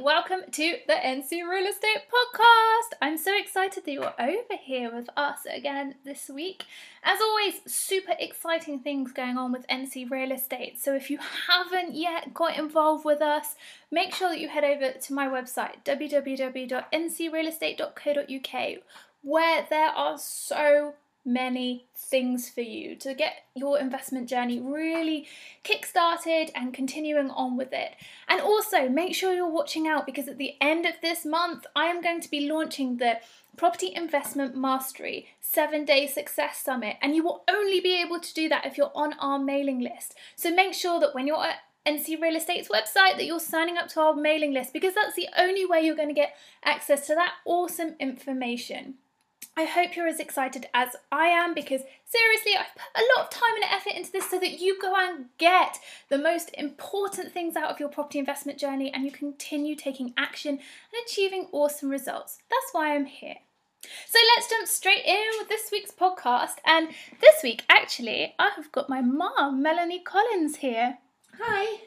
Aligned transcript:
welcome 0.00 0.40
to 0.50 0.76
the 0.86 0.94
NC 0.94 1.46
Real 1.46 1.66
Estate 1.66 2.04
Podcast. 2.08 2.94
I'm 3.02 3.18
so 3.18 3.36
excited 3.36 3.84
that 3.84 3.92
you're 3.92 4.14
over 4.18 4.56
here 4.58 4.90
with 4.94 5.10
us 5.14 5.40
again 5.52 5.96
this 6.06 6.30
week. 6.30 6.64
As 7.04 7.20
always, 7.20 7.60
super 7.66 8.14
exciting 8.18 8.78
things 8.78 9.12
going 9.12 9.36
on 9.36 9.52
with 9.52 9.68
NC 9.68 10.10
Real 10.10 10.32
Estate. 10.32 10.80
So 10.80 10.94
if 10.94 11.10
you 11.10 11.18
haven't 11.48 11.94
yet 11.94 12.32
got 12.32 12.58
involved 12.58 13.04
with 13.04 13.20
us, 13.20 13.56
make 13.90 14.14
sure 14.14 14.30
that 14.30 14.40
you 14.40 14.48
head 14.48 14.64
over 14.64 14.92
to 14.92 15.12
my 15.12 15.26
website 15.26 15.84
www.ncrealestate.co.uk 15.84 18.78
where 19.22 19.66
there 19.68 19.90
are 19.90 20.16
so 20.16 20.94
many 21.32 21.86
things 21.94 22.48
for 22.48 22.60
you 22.60 22.96
to 22.96 23.14
get 23.14 23.44
your 23.54 23.78
investment 23.78 24.28
journey 24.28 24.60
really 24.60 25.26
kick-started 25.62 26.50
and 26.54 26.74
continuing 26.74 27.30
on 27.30 27.56
with 27.56 27.72
it. 27.72 27.94
And 28.28 28.40
also 28.40 28.88
make 28.88 29.14
sure 29.14 29.32
you're 29.32 29.50
watching 29.50 29.86
out 29.86 30.06
because 30.06 30.28
at 30.28 30.38
the 30.38 30.54
end 30.60 30.86
of 30.86 30.94
this 31.02 31.24
month, 31.24 31.66
I 31.76 31.86
am 31.86 32.02
going 32.02 32.20
to 32.20 32.30
be 32.30 32.48
launching 32.48 32.96
the 32.96 33.20
Property 33.56 33.92
Investment 33.94 34.56
Mastery 34.56 35.28
7-day 35.42 36.06
success 36.06 36.58
summit 36.58 36.96
and 37.02 37.14
you 37.14 37.22
will 37.22 37.44
only 37.48 37.80
be 37.80 38.00
able 38.00 38.20
to 38.20 38.34
do 38.34 38.48
that 38.48 38.64
if 38.64 38.78
you're 38.78 38.92
on 38.94 39.12
our 39.14 39.38
mailing 39.38 39.80
list. 39.80 40.14
So 40.36 40.54
make 40.54 40.74
sure 40.74 41.00
that 41.00 41.14
when 41.14 41.26
you're 41.26 41.44
at 41.44 41.58
NC 41.86 42.20
Real 42.20 42.36
Estate's 42.36 42.68
website 42.68 43.16
that 43.16 43.24
you're 43.24 43.40
signing 43.40 43.76
up 43.76 43.88
to 43.88 44.00
our 44.00 44.14
mailing 44.14 44.52
list 44.52 44.72
because 44.72 44.94
that's 44.94 45.16
the 45.16 45.28
only 45.36 45.64
way 45.64 45.80
you're 45.80 45.96
going 45.96 46.08
to 46.08 46.14
get 46.14 46.36
access 46.64 47.06
to 47.06 47.14
that 47.14 47.34
awesome 47.44 47.94
information. 47.98 48.94
I 49.56 49.64
hope 49.64 49.96
you're 49.96 50.06
as 50.06 50.20
excited 50.20 50.68
as 50.72 50.96
I 51.10 51.26
am 51.26 51.54
because 51.54 51.82
seriously, 52.04 52.52
I've 52.56 52.74
put 52.74 53.02
a 53.02 53.06
lot 53.16 53.26
of 53.26 53.30
time 53.30 53.54
and 53.56 53.64
effort 53.64 53.94
into 53.94 54.12
this 54.12 54.30
so 54.30 54.38
that 54.38 54.60
you 54.60 54.80
go 54.80 54.94
and 54.96 55.26
get 55.38 55.78
the 56.08 56.18
most 56.18 56.50
important 56.54 57.32
things 57.32 57.56
out 57.56 57.70
of 57.70 57.80
your 57.80 57.88
property 57.88 58.18
investment 58.18 58.58
journey 58.58 58.92
and 58.92 59.04
you 59.04 59.10
continue 59.10 59.74
taking 59.74 60.14
action 60.16 60.52
and 60.52 61.04
achieving 61.04 61.48
awesome 61.52 61.90
results. 61.90 62.38
That's 62.48 62.72
why 62.72 62.94
I'm 62.94 63.06
here. 63.06 63.36
So 64.06 64.18
let's 64.36 64.48
jump 64.48 64.68
straight 64.68 65.04
in 65.04 65.26
with 65.38 65.48
this 65.48 65.70
week's 65.72 65.90
podcast. 65.90 66.56
And 66.64 66.88
this 67.20 67.42
week, 67.42 67.62
actually, 67.68 68.34
I 68.38 68.50
have 68.56 68.70
got 68.72 68.88
my 68.88 69.00
mom, 69.00 69.62
Melanie 69.62 70.00
Collins, 70.00 70.56
here. 70.56 70.98
Hi. 71.40 71.80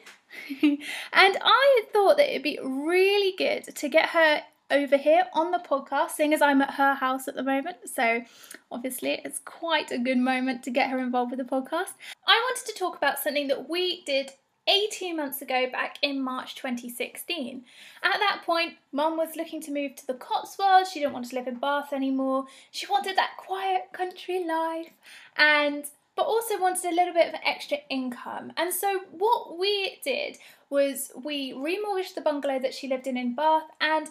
and 0.62 0.78
I 1.12 1.82
thought 1.92 2.16
that 2.16 2.30
it'd 2.30 2.42
be 2.42 2.58
really 2.62 3.34
good 3.36 3.74
to 3.76 3.88
get 3.88 4.10
her 4.10 4.42
over 4.70 4.96
here 4.96 5.24
on 5.32 5.50
the 5.50 5.58
podcast, 5.58 6.10
seeing 6.10 6.32
as 6.32 6.42
I'm 6.42 6.62
at 6.62 6.74
her 6.74 6.94
house 6.94 7.28
at 7.28 7.34
the 7.34 7.42
moment. 7.42 7.76
So, 7.92 8.22
obviously, 8.70 9.20
it's 9.24 9.40
quite 9.40 9.90
a 9.90 9.98
good 9.98 10.18
moment 10.18 10.62
to 10.64 10.70
get 10.70 10.90
her 10.90 10.98
involved 10.98 11.30
with 11.30 11.38
the 11.38 11.44
podcast. 11.44 11.94
I 12.26 12.50
wanted 12.50 12.72
to 12.72 12.78
talk 12.78 12.96
about 12.96 13.18
something 13.18 13.48
that 13.48 13.68
we 13.68 14.02
did 14.04 14.32
18 14.66 15.16
months 15.16 15.42
ago, 15.42 15.68
back 15.70 15.98
in 16.02 16.22
March 16.22 16.54
2016. 16.54 17.64
At 18.02 18.18
that 18.18 18.42
point, 18.46 18.74
mum 18.92 19.16
was 19.16 19.36
looking 19.36 19.60
to 19.62 19.70
move 19.70 19.94
to 19.96 20.06
the 20.06 20.14
Cotswolds. 20.14 20.90
She 20.90 21.00
didn't 21.00 21.12
want 21.12 21.28
to 21.28 21.36
live 21.36 21.46
in 21.46 21.56
Bath 21.56 21.92
anymore. 21.92 22.46
She 22.70 22.86
wanted 22.86 23.16
that 23.16 23.36
quiet 23.36 23.92
country 23.92 24.44
life 24.44 24.90
and 25.36 25.84
but 26.16 26.26
also 26.26 26.60
wanted 26.60 26.84
a 26.84 26.94
little 26.94 27.12
bit 27.12 27.26
of 27.26 27.34
an 27.34 27.40
extra 27.44 27.78
income. 27.90 28.52
And 28.56 28.72
so 28.72 29.00
what 29.10 29.58
we 29.58 29.98
did 30.04 30.38
was 30.70 31.10
we 31.24 31.52
remortgaged 31.52 32.14
the 32.14 32.20
bungalow 32.20 32.60
that 32.60 32.72
she 32.72 32.86
lived 32.86 33.08
in 33.08 33.16
in 33.16 33.34
Bath 33.34 33.64
and 33.80 34.08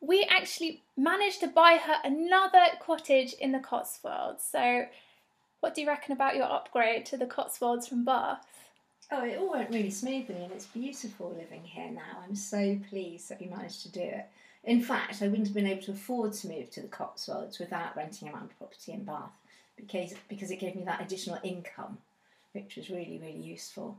we 0.00 0.24
actually 0.24 0.82
managed 0.96 1.40
to 1.40 1.48
buy 1.48 1.78
her 1.82 1.96
another 2.04 2.64
cottage 2.80 3.34
in 3.34 3.52
the 3.52 3.58
Cotswolds. 3.58 4.44
So, 4.50 4.86
what 5.60 5.74
do 5.74 5.82
you 5.82 5.86
reckon 5.86 6.12
about 6.12 6.36
your 6.36 6.50
upgrade 6.50 7.04
to 7.06 7.16
the 7.16 7.26
Cotswolds 7.26 7.86
from 7.86 8.04
Bath? 8.04 8.46
Oh, 9.12 9.24
it 9.24 9.38
all 9.38 9.50
went 9.50 9.70
really 9.70 9.90
smoothly 9.90 10.42
and 10.42 10.52
it's 10.52 10.66
beautiful 10.66 11.34
living 11.36 11.64
here 11.64 11.90
now. 11.90 12.22
I'm 12.24 12.36
so 12.36 12.78
pleased 12.88 13.28
that 13.28 13.40
we 13.40 13.46
managed 13.46 13.82
to 13.82 13.92
do 13.92 14.00
it. 14.00 14.26
In 14.64 14.80
fact, 14.80 15.20
I 15.20 15.28
wouldn't 15.28 15.48
have 15.48 15.54
been 15.54 15.66
able 15.66 15.82
to 15.82 15.92
afford 15.92 16.32
to 16.34 16.48
move 16.48 16.70
to 16.70 16.80
the 16.80 16.88
Cotswolds 16.88 17.58
without 17.58 17.96
renting 17.96 18.28
a 18.28 18.32
land 18.32 18.50
property 18.58 18.92
in 18.92 19.04
Bath 19.04 19.32
because, 19.76 20.14
because 20.28 20.50
it 20.50 20.60
gave 20.60 20.76
me 20.76 20.84
that 20.84 21.02
additional 21.02 21.38
income, 21.42 21.98
which 22.52 22.76
was 22.76 22.88
really, 22.88 23.18
really 23.22 23.40
useful. 23.40 23.98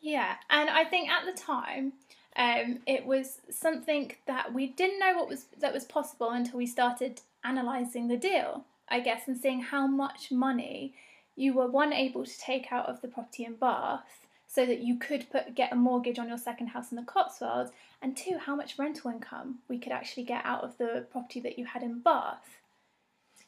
Yeah, 0.00 0.34
and 0.50 0.68
I 0.68 0.84
think 0.84 1.08
at 1.08 1.24
the 1.24 1.40
time, 1.40 1.92
um, 2.36 2.78
it 2.86 3.04
was 3.04 3.40
something 3.50 4.12
that 4.26 4.54
we 4.54 4.68
didn't 4.68 4.98
know 4.98 5.14
what 5.16 5.28
was 5.28 5.46
that 5.60 5.74
was 5.74 5.84
possible 5.84 6.30
until 6.30 6.58
we 6.58 6.66
started 6.66 7.20
analysing 7.44 8.08
the 8.08 8.16
deal, 8.16 8.64
I 8.88 9.00
guess, 9.00 9.28
and 9.28 9.36
seeing 9.36 9.60
how 9.60 9.86
much 9.86 10.30
money 10.30 10.94
you 11.36 11.54
were 11.54 11.66
one 11.66 11.92
able 11.92 12.24
to 12.24 12.38
take 12.38 12.72
out 12.72 12.88
of 12.88 13.00
the 13.00 13.08
property 13.08 13.44
in 13.44 13.54
Bath 13.54 14.26
so 14.46 14.66
that 14.66 14.80
you 14.80 14.98
could 14.98 15.30
put 15.30 15.54
get 15.54 15.72
a 15.72 15.76
mortgage 15.76 16.18
on 16.18 16.28
your 16.28 16.38
second 16.38 16.68
house 16.68 16.90
in 16.90 16.96
the 16.96 17.02
Cotswolds, 17.02 17.72
and 18.00 18.16
two, 18.16 18.38
how 18.38 18.54
much 18.54 18.78
rental 18.78 19.10
income 19.10 19.58
we 19.68 19.78
could 19.78 19.92
actually 19.92 20.24
get 20.24 20.44
out 20.44 20.62
of 20.62 20.76
the 20.78 21.06
property 21.10 21.40
that 21.40 21.58
you 21.58 21.66
had 21.66 21.82
in 21.82 22.00
Bath. 22.00 22.58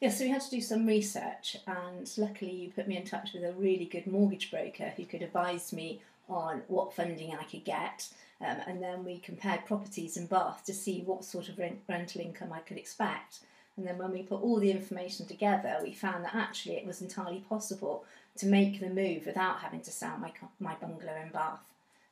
Yeah, 0.00 0.10
so 0.10 0.24
we 0.24 0.30
had 0.30 0.42
to 0.42 0.50
do 0.50 0.60
some 0.60 0.86
research, 0.86 1.56
and 1.66 2.10
luckily 2.18 2.52
you 2.52 2.70
put 2.70 2.88
me 2.88 2.96
in 2.96 3.04
touch 3.04 3.32
with 3.32 3.44
a 3.44 3.52
really 3.52 3.86
good 3.86 4.06
mortgage 4.06 4.50
broker 4.50 4.92
who 4.96 5.04
could 5.06 5.22
advise 5.22 5.72
me 5.72 6.02
on 6.28 6.62
what 6.68 6.94
funding 6.94 7.34
I 7.34 7.44
could 7.44 7.64
get 7.64 8.08
um, 8.40 8.56
and 8.66 8.82
then 8.82 9.04
we 9.04 9.18
compared 9.18 9.64
properties 9.64 10.16
in 10.16 10.26
Bath 10.26 10.64
to 10.66 10.74
see 10.74 11.02
what 11.02 11.24
sort 11.24 11.48
of 11.48 11.58
rent, 11.58 11.80
rental 11.88 12.20
income 12.20 12.52
I 12.52 12.60
could 12.60 12.76
expect. 12.76 13.40
And 13.76 13.86
then 13.86 13.98
when 13.98 14.12
we 14.12 14.22
put 14.22 14.42
all 14.42 14.60
the 14.60 14.70
information 14.70 15.26
together, 15.26 15.78
we 15.82 15.92
found 15.92 16.24
that 16.24 16.34
actually 16.34 16.76
it 16.76 16.86
was 16.86 17.00
entirely 17.00 17.44
possible 17.48 18.04
to 18.36 18.46
make 18.46 18.80
the 18.80 18.88
move 18.88 19.26
without 19.26 19.60
having 19.60 19.80
to 19.82 19.90
sell 19.90 20.16
my, 20.18 20.32
my 20.60 20.74
bungalow 20.74 21.14
in 21.24 21.30
Bath. 21.30 21.60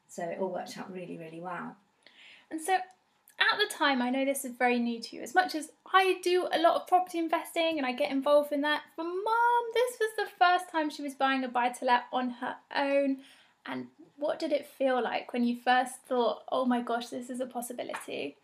So 0.08 0.22
it 0.22 0.38
all 0.40 0.50
worked 0.50 0.78
out 0.78 0.92
really, 0.92 1.18
really 1.18 1.40
well. 1.40 1.76
And 2.50 2.60
so 2.60 2.74
at 2.74 3.58
the 3.58 3.72
time, 3.72 4.00
I 4.00 4.10
know 4.10 4.24
this 4.24 4.44
is 4.44 4.56
very 4.56 4.78
new 4.78 5.00
to 5.00 5.16
you. 5.16 5.22
As 5.22 5.34
much 5.34 5.54
as 5.54 5.70
I 5.92 6.18
do 6.22 6.48
a 6.52 6.58
lot 6.58 6.76
of 6.76 6.86
property 6.86 7.18
investing 7.18 7.78
and 7.78 7.86
I 7.86 7.92
get 7.92 8.10
involved 8.10 8.52
in 8.52 8.60
that, 8.62 8.82
for 8.96 9.04
mum, 9.04 9.64
this 9.74 9.98
was 10.00 10.10
the 10.16 10.30
first 10.38 10.70
time 10.70 10.88
she 10.88 11.02
was 11.02 11.14
buying 11.14 11.44
a 11.44 11.48
buy 11.48 11.70
to 11.70 11.84
let 11.84 12.04
on 12.12 12.30
her 12.30 12.56
own. 12.74 13.18
And 13.66 13.88
what 14.16 14.38
did 14.38 14.52
it 14.52 14.66
feel 14.66 15.02
like 15.02 15.32
when 15.32 15.44
you 15.44 15.58
first 15.64 15.94
thought, 16.08 16.42
oh 16.50 16.64
my 16.64 16.80
gosh, 16.82 17.08
this 17.08 17.30
is 17.30 17.40
a 17.40 17.46
possibility? 17.46 18.36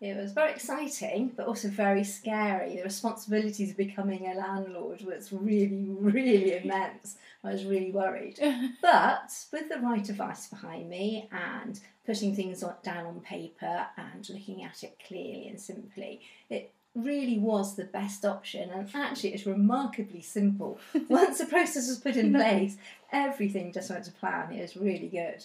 It 0.00 0.16
was 0.16 0.32
very 0.32 0.52
exciting, 0.52 1.32
but 1.34 1.46
also 1.46 1.68
very 1.68 2.04
scary. 2.04 2.76
The 2.76 2.82
responsibilities 2.82 3.70
of 3.70 3.76
becoming 3.76 4.26
a 4.26 4.34
landlord 4.34 5.02
was 5.02 5.32
really, 5.32 5.86
really 5.88 6.56
immense. 6.62 7.16
I 7.42 7.52
was 7.52 7.64
really 7.64 7.90
worried. 7.90 8.38
but 8.82 9.32
with 9.52 9.70
the 9.70 9.78
right 9.78 10.06
advice 10.06 10.48
behind 10.48 10.90
me 10.90 11.30
and 11.32 11.80
putting 12.04 12.36
things 12.36 12.62
down 12.82 13.06
on 13.06 13.20
paper 13.20 13.86
and 13.96 14.28
looking 14.28 14.62
at 14.62 14.82
it 14.82 14.98
clearly 15.06 15.48
and 15.48 15.58
simply, 15.58 16.20
it 16.50 16.73
really 16.94 17.38
was 17.38 17.74
the 17.74 17.84
best 17.84 18.24
option 18.24 18.70
and 18.70 18.88
actually 18.94 19.34
it's 19.34 19.46
remarkably 19.46 20.22
simple. 20.22 20.78
Once 21.08 21.38
the 21.38 21.46
process 21.46 21.88
was 21.88 21.98
put 21.98 22.16
in 22.16 22.32
place 22.32 22.76
everything 23.12 23.72
just 23.72 23.90
went 23.90 24.04
to 24.04 24.12
plan. 24.12 24.52
It 24.52 24.62
was 24.62 24.76
really 24.76 25.08
good. 25.08 25.44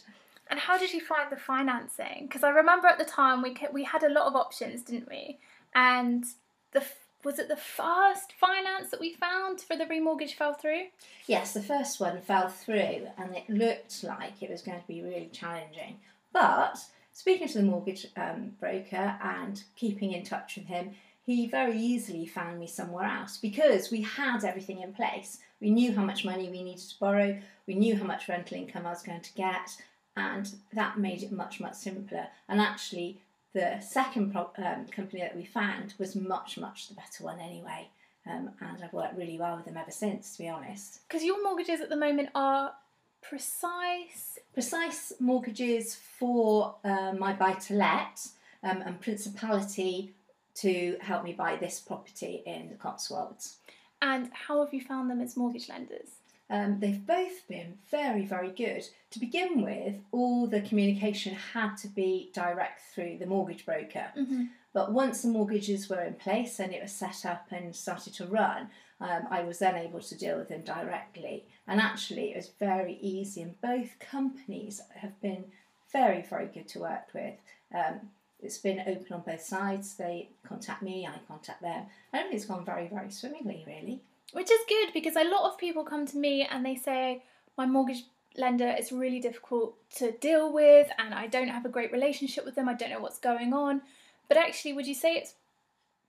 And 0.50 0.60
how 0.60 0.78
did 0.78 0.94
you 0.94 1.02
find 1.02 1.32
the 1.32 1.38
financing? 1.38 2.26
Because 2.28 2.44
i 2.44 2.50
remember 2.50 2.88
at 2.88 2.98
the 2.98 3.06
time 3.06 3.42
we 3.42 3.56
we 3.74 3.84
had 3.84 4.04
a 4.04 4.10
lot 4.10 4.28
of 4.28 4.36
options 4.36 4.84
didn't 4.84 5.10
we? 5.10 5.40
And 5.74 6.24
the 6.72 6.84
was 7.24 7.38
it 7.38 7.50
the 7.50 7.58
first 7.58 8.32
finance 8.32 8.92
that 8.92 9.00
we 9.00 9.14
found 9.14 9.60
for 9.60 9.76
the 9.76 9.86
remortgage 9.86 10.36
fell 10.36 10.54
through? 10.54 10.84
Yes 11.26 11.54
the 11.54 11.64
first 11.64 12.00
one 12.00 12.22
fell 12.22 12.50
through 12.50 13.08
and 13.18 13.36
it 13.36 13.50
looked 13.50 14.04
like 14.04 14.42
it 14.42 14.52
was 14.52 14.62
going 14.62 14.80
to 14.80 14.88
be 14.88 15.02
really 15.02 15.30
challenging. 15.34 15.98
But 16.32 16.78
speaking 17.12 17.48
to 17.48 17.58
the 17.58 17.64
mortgage 17.64 18.06
um, 18.16 18.54
broker 18.60 19.18
and 19.22 19.64
keeping 19.76 20.12
in 20.12 20.24
touch 20.24 20.56
with 20.56 20.68
him 20.68 20.92
he 21.36 21.48
very 21.48 21.78
easily 21.78 22.26
found 22.26 22.60
me 22.60 22.68
somewhere 22.68 23.06
else 23.06 23.38
because 23.38 23.92
we 23.92 24.02
had 24.02 24.44
everything 24.44 24.82
in 24.82 24.94
place. 24.94 25.40
We 25.62 25.70
knew 25.70 25.94
how 25.94 26.04
much 26.04 26.26
money 26.26 26.50
we 26.50 26.64
needed 26.64 26.88
to 26.90 27.00
borrow, 27.00 27.40
we 27.68 27.76
knew 27.76 27.96
how 27.96 28.06
much 28.06 28.28
rental 28.28 28.58
income 28.58 28.86
I 28.86 28.92
was 28.92 29.04
going 29.04 29.22
to 29.22 29.34
get, 29.34 29.78
and 30.16 30.52
that 30.74 30.98
made 30.98 31.24
it 31.24 31.32
much, 31.32 31.60
much 31.60 31.76
simpler. 31.76 32.28
And 32.48 32.60
actually, 32.60 33.20
the 33.54 33.80
second 33.80 34.32
pro- 34.32 34.52
um, 34.58 34.86
company 34.88 35.22
that 35.22 35.36
we 35.36 35.46
found 35.46 35.94
was 35.98 36.16
much, 36.16 36.58
much 36.58 36.88
the 36.88 36.96
better 36.96 37.24
one 37.24 37.40
anyway. 37.40 37.90
Um, 38.30 38.52
and 38.62 38.84
I've 38.84 38.94
worked 38.94 39.18
really 39.18 39.40
well 39.40 39.56
with 39.56 39.66
them 39.66 39.78
ever 39.78 39.92
since, 39.92 40.34
to 40.34 40.44
be 40.44 40.50
honest. 40.50 41.08
Because 41.08 41.24
your 41.24 41.42
mortgages 41.44 41.82
at 41.82 41.90
the 41.90 41.96
moment 41.96 42.30
are 42.36 42.74
precise. 43.22 44.40
Precise 44.54 45.14
mortgages 45.20 45.96
for 45.96 46.76
uh, 46.84 47.14
my 47.14 47.34
buy 47.34 47.54
to 47.54 47.74
let 47.74 48.28
um, 48.64 48.82
and 48.86 49.00
principality 49.00 50.14
to 50.62 50.98
help 51.02 51.24
me 51.24 51.34
buy 51.34 51.56
this 51.56 51.80
property 51.80 52.44
in 52.46 52.70
the 52.70 52.76
Cotswolds. 52.76 53.58
And 54.02 54.30
how 54.34 54.64
have 54.64 54.74
you 54.74 54.82
found 54.82 55.10
them 55.10 55.22
as 55.22 55.38
mortgage 55.38 55.70
lenders? 55.70 56.10
Um, 56.50 56.80
they've 56.80 57.06
both 57.06 57.48
been 57.48 57.78
very, 57.92 58.26
very 58.26 58.50
good. 58.50 58.88
To 59.12 59.20
begin 59.20 59.62
with, 59.62 59.96
all 60.12 60.48
the 60.48 60.62
communication 60.62 61.36
had 61.36 61.76
to 61.78 61.88
be 61.88 62.32
direct 62.34 62.82
through 62.94 63.18
the 63.20 63.28
mortgage 63.28 63.66
broker. 63.66 64.08
Mm-hmm. 64.18 64.46
But 64.74 64.92
once 64.92 65.22
the 65.22 65.28
mortgages 65.30 65.90
were 65.90 66.02
in 66.02 66.16
place 66.16 66.60
and 66.60 66.74
it 66.74 66.82
was 66.82 66.92
set 66.92 67.26
up 67.26 67.48
and 67.52 67.76
started 67.76 68.14
to 68.16 68.26
run, 68.26 68.70
um, 69.02 69.28
I 69.30 69.44
was 69.44 69.60
then 69.60 69.76
able 69.76 70.00
to 70.02 70.18
deal 70.18 70.38
with 70.38 70.50
them 70.50 70.62
directly. 70.62 71.46
And 71.68 71.80
actually, 71.80 72.32
it 72.32 72.38
was 72.38 72.52
very 72.60 72.98
easy, 73.02 73.42
and 73.42 73.60
both 73.62 74.00
companies 74.00 74.82
have 74.96 75.20
been 75.22 75.46
very, 75.92 76.24
very 76.24 76.48
good 76.48 76.68
to 76.70 76.80
work 76.80 77.08
with. 77.14 77.36
Um, 77.74 78.10
it's 78.42 78.58
been 78.58 78.80
open 78.80 79.08
on 79.12 79.22
both 79.26 79.42
sides. 79.42 79.96
They 79.96 80.30
contact 80.48 80.82
me, 80.82 81.08
I 81.08 81.18
contact 81.28 81.62
them. 81.62 81.86
I 82.14 82.20
think 82.20 82.34
it's 82.34 82.46
gone 82.46 82.66
very, 82.66 82.88
very 82.88 83.12
swimmingly, 83.12 83.64
really. 83.68 84.02
Which 84.34 84.52
is 84.52 84.60
good 84.68 84.94
because 84.94 85.16
a 85.16 85.24
lot 85.24 85.50
of 85.50 85.58
people 85.58 85.84
come 85.84 86.06
to 86.08 86.18
me 86.18 86.48
and 86.50 86.66
they 86.66 86.76
say, 86.76 87.24
my 87.58 87.66
mortgage 87.66 88.04
lender 88.38 88.74
is 88.80 88.92
really 88.92 89.20
difficult 89.20 89.76
to 89.98 90.12
deal 90.12 90.54
with 90.54 90.88
and 90.98 91.14
I 91.14 91.28
don't 91.28 91.48
have 91.48 91.66
a 91.66 91.70
great 91.70 91.92
relationship 91.92 92.46
with 92.46 92.56
them, 92.56 92.70
I 92.70 92.74
don't 92.74 92.92
know 92.92 93.00
what's 93.00 93.20
going 93.20 93.54
on. 93.54 93.82
But 94.28 94.38
actually, 94.38 94.74
would 94.74 94.88
you 94.88 94.94
say 94.94 95.16
it's 95.16 95.34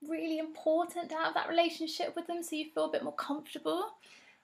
really 0.07 0.39
important 0.39 1.09
to 1.09 1.15
have 1.15 1.33
that 1.33 1.49
relationship 1.49 2.15
with 2.15 2.27
them 2.27 2.43
so 2.43 2.55
you 2.55 2.69
feel 2.73 2.85
a 2.85 2.91
bit 2.91 3.03
more 3.03 3.15
comfortable? 3.15 3.85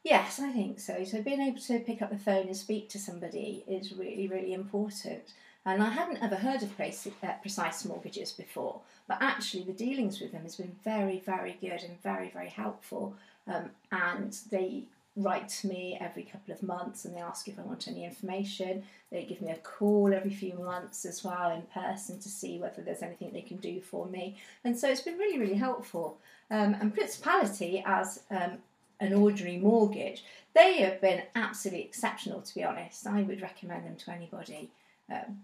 Yes, 0.04 0.39
I 0.39 0.51
think 0.51 0.80
so. 0.80 1.04
So 1.04 1.22
being 1.22 1.42
able 1.42 1.60
to 1.62 1.80
pick 1.80 2.01
up 2.01 2.10
the 2.10 2.18
phone 2.18 2.48
and 2.48 2.57
speak 2.57 2.89
to 2.89 3.00
somebody 3.00 3.63
is 3.68 3.94
really, 3.94 4.28
really 4.28 4.54
important. 4.54 5.22
And 5.68 5.84
I 5.84 5.90
hadn't 5.90 6.24
ever 6.24 6.36
heard 6.36 6.64
of 6.64 6.72
uh, 6.80 7.34
precise 7.42 7.84
mortgages 7.84 8.31
before, 8.31 8.80
but 9.06 9.18
actually 9.19 9.64
the 9.64 9.74
dealings 9.74 10.22
with 10.22 10.31
them 10.31 10.44
has 10.44 10.56
been 10.56 10.74
very, 10.86 11.19
very 11.25 11.58
good 11.60 11.84
and 11.84 12.02
very, 12.02 12.30
very 12.30 12.48
helpful. 12.48 13.14
Um, 13.48 13.72
and 13.92 14.38
they 14.50 14.84
write 15.18 15.50
to 15.50 15.68
me 15.68 15.98
every 16.00 16.24
couple 16.24 16.54
of 16.54 16.64
months 16.64 17.04
and 17.04 17.14
they 17.14 17.19
ask 17.19 17.50
if 17.50 17.60
I 17.60 17.64
want 17.64 17.90
any 17.90 18.06
information. 18.06 18.84
They 19.12 19.25
give 19.25 19.42
me 19.42 19.52
a 19.52 19.58
call 19.58 20.14
every 20.14 20.34
few 20.34 20.54
months 20.54 21.04
as 21.04 21.25
well 21.25 21.52
in 21.52 21.64
person 21.64 22.18
to 22.20 22.30
see 22.30 22.60
whether 22.60 22.81
there's 22.81 23.02
anything 23.02 23.34
they 23.34 23.42
can 23.42 23.58
do 23.58 23.81
for 23.81 24.06
me. 24.06 24.38
And 24.63 24.78
so 24.80 24.90
it's 24.90 25.02
been 25.02 25.18
really, 25.18 25.38
really 25.38 25.56
helpful. 25.56 26.18
Um, 26.50 26.78
and 26.80 26.94
Principality, 26.94 27.84
as 27.86 28.22
um, 28.31 28.60
an 29.02 29.13
ordinary 29.13 29.58
mortgage, 29.58 30.24
they 30.54 30.78
have 30.78 31.02
been 31.02 31.24
absolutely 31.36 31.84
exceptional, 31.84 32.40
to 32.40 32.56
be 32.56 32.63
honest. 32.63 33.06
I 33.06 33.24
would 33.24 33.42
recommend 33.42 33.86
them 33.86 33.98
to 33.98 34.12
anybody. 34.12 34.72
Um, 35.12 35.44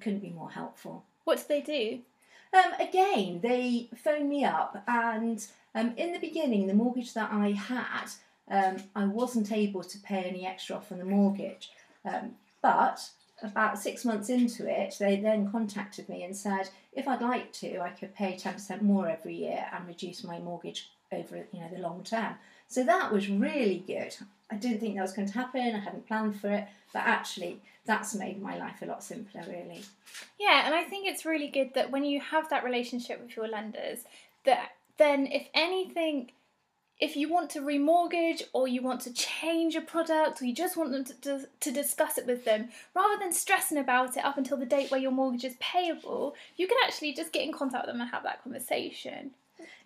couldn't 0.00 0.20
be 0.20 0.30
more 0.30 0.50
helpful. 0.50 1.04
What 1.24 1.38
did 1.38 1.48
they 1.48 1.60
do? 1.60 2.00
Um, 2.54 2.72
again, 2.80 3.40
they 3.42 3.88
phoned 3.96 4.28
me 4.28 4.44
up, 4.44 4.82
and 4.86 5.44
um, 5.74 5.94
in 5.96 6.12
the 6.12 6.18
beginning, 6.18 6.66
the 6.66 6.74
mortgage 6.74 7.14
that 7.14 7.30
I 7.32 7.52
had, 7.52 8.08
um, 8.50 8.76
I 8.94 9.06
wasn't 9.06 9.52
able 9.52 9.82
to 9.82 9.98
pay 10.00 10.24
any 10.24 10.46
extra 10.46 10.76
off 10.76 10.92
on 10.92 10.98
the 10.98 11.04
mortgage. 11.04 11.70
Um, 12.04 12.32
but 12.60 13.08
about 13.42 13.78
six 13.78 14.04
months 14.04 14.28
into 14.28 14.68
it, 14.68 14.94
they 14.98 15.16
then 15.16 15.50
contacted 15.50 16.08
me 16.08 16.22
and 16.24 16.36
said 16.36 16.68
if 16.92 17.08
I'd 17.08 17.22
like 17.22 17.52
to, 17.54 17.80
I 17.80 17.90
could 17.90 18.14
pay 18.14 18.34
10% 18.34 18.82
more 18.82 19.08
every 19.08 19.34
year 19.34 19.66
and 19.72 19.86
reduce 19.86 20.22
my 20.24 20.38
mortgage 20.38 20.90
over 21.10 21.36
you 21.52 21.60
know 21.60 21.68
the 21.72 21.80
long 21.80 22.02
term. 22.04 22.34
So 22.72 22.82
that 22.84 23.12
was 23.12 23.28
really 23.28 23.84
good. 23.86 24.16
I 24.50 24.54
didn't 24.54 24.80
think 24.80 24.94
that 24.96 25.02
was 25.02 25.12
going 25.12 25.28
to 25.28 25.34
happen. 25.34 25.74
I 25.74 25.78
hadn't 25.78 26.08
planned 26.08 26.40
for 26.40 26.50
it, 26.50 26.66
but 26.94 27.00
actually, 27.00 27.60
that's 27.84 28.14
made 28.14 28.40
my 28.40 28.56
life 28.56 28.80
a 28.80 28.86
lot 28.86 29.04
simpler, 29.04 29.42
really. 29.46 29.82
Yeah, 30.40 30.64
and 30.64 30.74
I 30.74 30.82
think 30.84 31.06
it's 31.06 31.26
really 31.26 31.48
good 31.48 31.74
that 31.74 31.90
when 31.90 32.02
you 32.02 32.18
have 32.18 32.48
that 32.48 32.64
relationship 32.64 33.20
with 33.20 33.36
your 33.36 33.46
lenders, 33.46 34.04
that 34.44 34.70
then 34.96 35.26
if 35.26 35.48
anything, 35.52 36.30
if 36.98 37.14
you 37.14 37.28
want 37.28 37.50
to 37.50 37.60
remortgage 37.60 38.44
or 38.54 38.66
you 38.66 38.80
want 38.80 39.02
to 39.02 39.12
change 39.12 39.74
a 39.74 39.82
product 39.82 40.40
or 40.40 40.46
you 40.46 40.54
just 40.54 40.74
want 40.74 40.92
them 40.92 41.04
to, 41.04 41.14
to, 41.20 41.48
to 41.60 41.70
discuss 41.70 42.16
it 42.16 42.26
with 42.26 42.46
them, 42.46 42.70
rather 42.96 43.18
than 43.18 43.34
stressing 43.34 43.76
about 43.76 44.16
it 44.16 44.24
up 44.24 44.38
until 44.38 44.56
the 44.56 44.64
date 44.64 44.90
where 44.90 44.98
your 44.98 45.10
mortgage 45.10 45.44
is 45.44 45.56
payable, 45.60 46.34
you 46.56 46.66
can 46.66 46.78
actually 46.86 47.12
just 47.12 47.34
get 47.34 47.44
in 47.44 47.52
contact 47.52 47.84
with 47.84 47.94
them 47.94 48.00
and 48.00 48.10
have 48.10 48.22
that 48.22 48.42
conversation. 48.42 49.32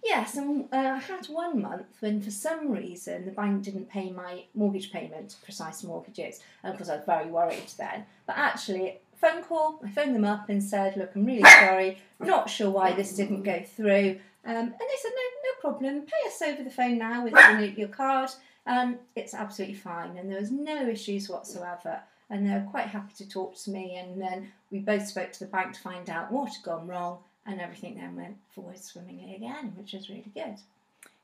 Yes, 0.05 0.37
and 0.37 0.67
uh, 0.73 0.76
I 0.76 0.99
had 0.99 1.26
one 1.26 1.62
month 1.62 1.87
when, 2.00 2.20
for 2.20 2.31
some 2.31 2.70
reason, 2.70 3.25
the 3.25 3.31
bank 3.31 3.64
didn't 3.64 3.88
pay 3.88 4.11
my 4.11 4.44
mortgage 4.55 4.93
payment, 4.93 5.37
precise 5.43 5.82
mortgages, 5.82 6.40
and 6.62 6.73
of 6.73 6.78
course 6.78 6.90
I 6.90 6.96
was 6.96 7.05
very 7.06 7.31
worried 7.31 7.70
then. 7.76 8.05
But 8.26 8.37
actually, 8.38 8.99
phone 9.14 9.43
call, 9.43 9.81
I 9.84 9.88
phoned 9.88 10.14
them 10.14 10.25
up 10.25 10.49
and 10.49 10.62
said, 10.62 10.96
"Look, 10.96 11.12
I'm 11.14 11.25
really 11.25 11.43
sorry, 11.43 11.99
not 12.20 12.49
sure 12.49 12.70
why 12.70 12.93
this 12.93 13.14
didn't 13.14 13.43
go 13.43 13.62
through." 13.62 14.19
Um, 14.44 14.55
and 14.55 14.73
they 14.73 14.99
said, 15.02 15.12
"No, 15.14 15.23
no 15.44 15.61
problem. 15.61 16.02
Pay 16.02 16.29
us 16.29 16.43
over 16.43 16.62
the 16.62 16.70
phone 16.70 16.99
now 16.99 17.25
with 17.25 17.79
your 17.79 17.88
card, 17.88 18.31
and 18.64 18.99
it's 19.14 19.34
absolutely 19.34 19.76
fine." 19.76 20.17
And 20.17 20.31
there 20.31 20.40
was 20.40 20.50
no 20.50 20.88
issues 20.88 21.29
whatsoever. 21.29 22.00
And 22.29 22.44
they 22.44 22.55
were 22.55 22.67
quite 22.69 22.88
happy 22.88 23.14
to 23.19 23.29
talk 23.29 23.55
to 23.55 23.70
me. 23.70 23.94
And 23.96 24.20
then 24.20 24.52
we 24.72 24.81
both 24.81 25.06
spoke 25.06 25.31
to 25.31 25.38
the 25.38 25.46
bank 25.46 25.75
to 25.75 25.81
find 25.81 26.11
out 26.11 26.32
what 26.32 26.52
had 26.52 26.64
gone 26.64 26.88
wrong 26.88 27.19
and 27.46 27.60
everything 27.60 27.96
then 27.96 28.16
went 28.16 28.37
forward 28.54 28.78
swimmingly 28.78 29.37
again, 29.37 29.72
which 29.76 29.93
was 29.93 30.08
really 30.08 30.31
good. 30.34 30.56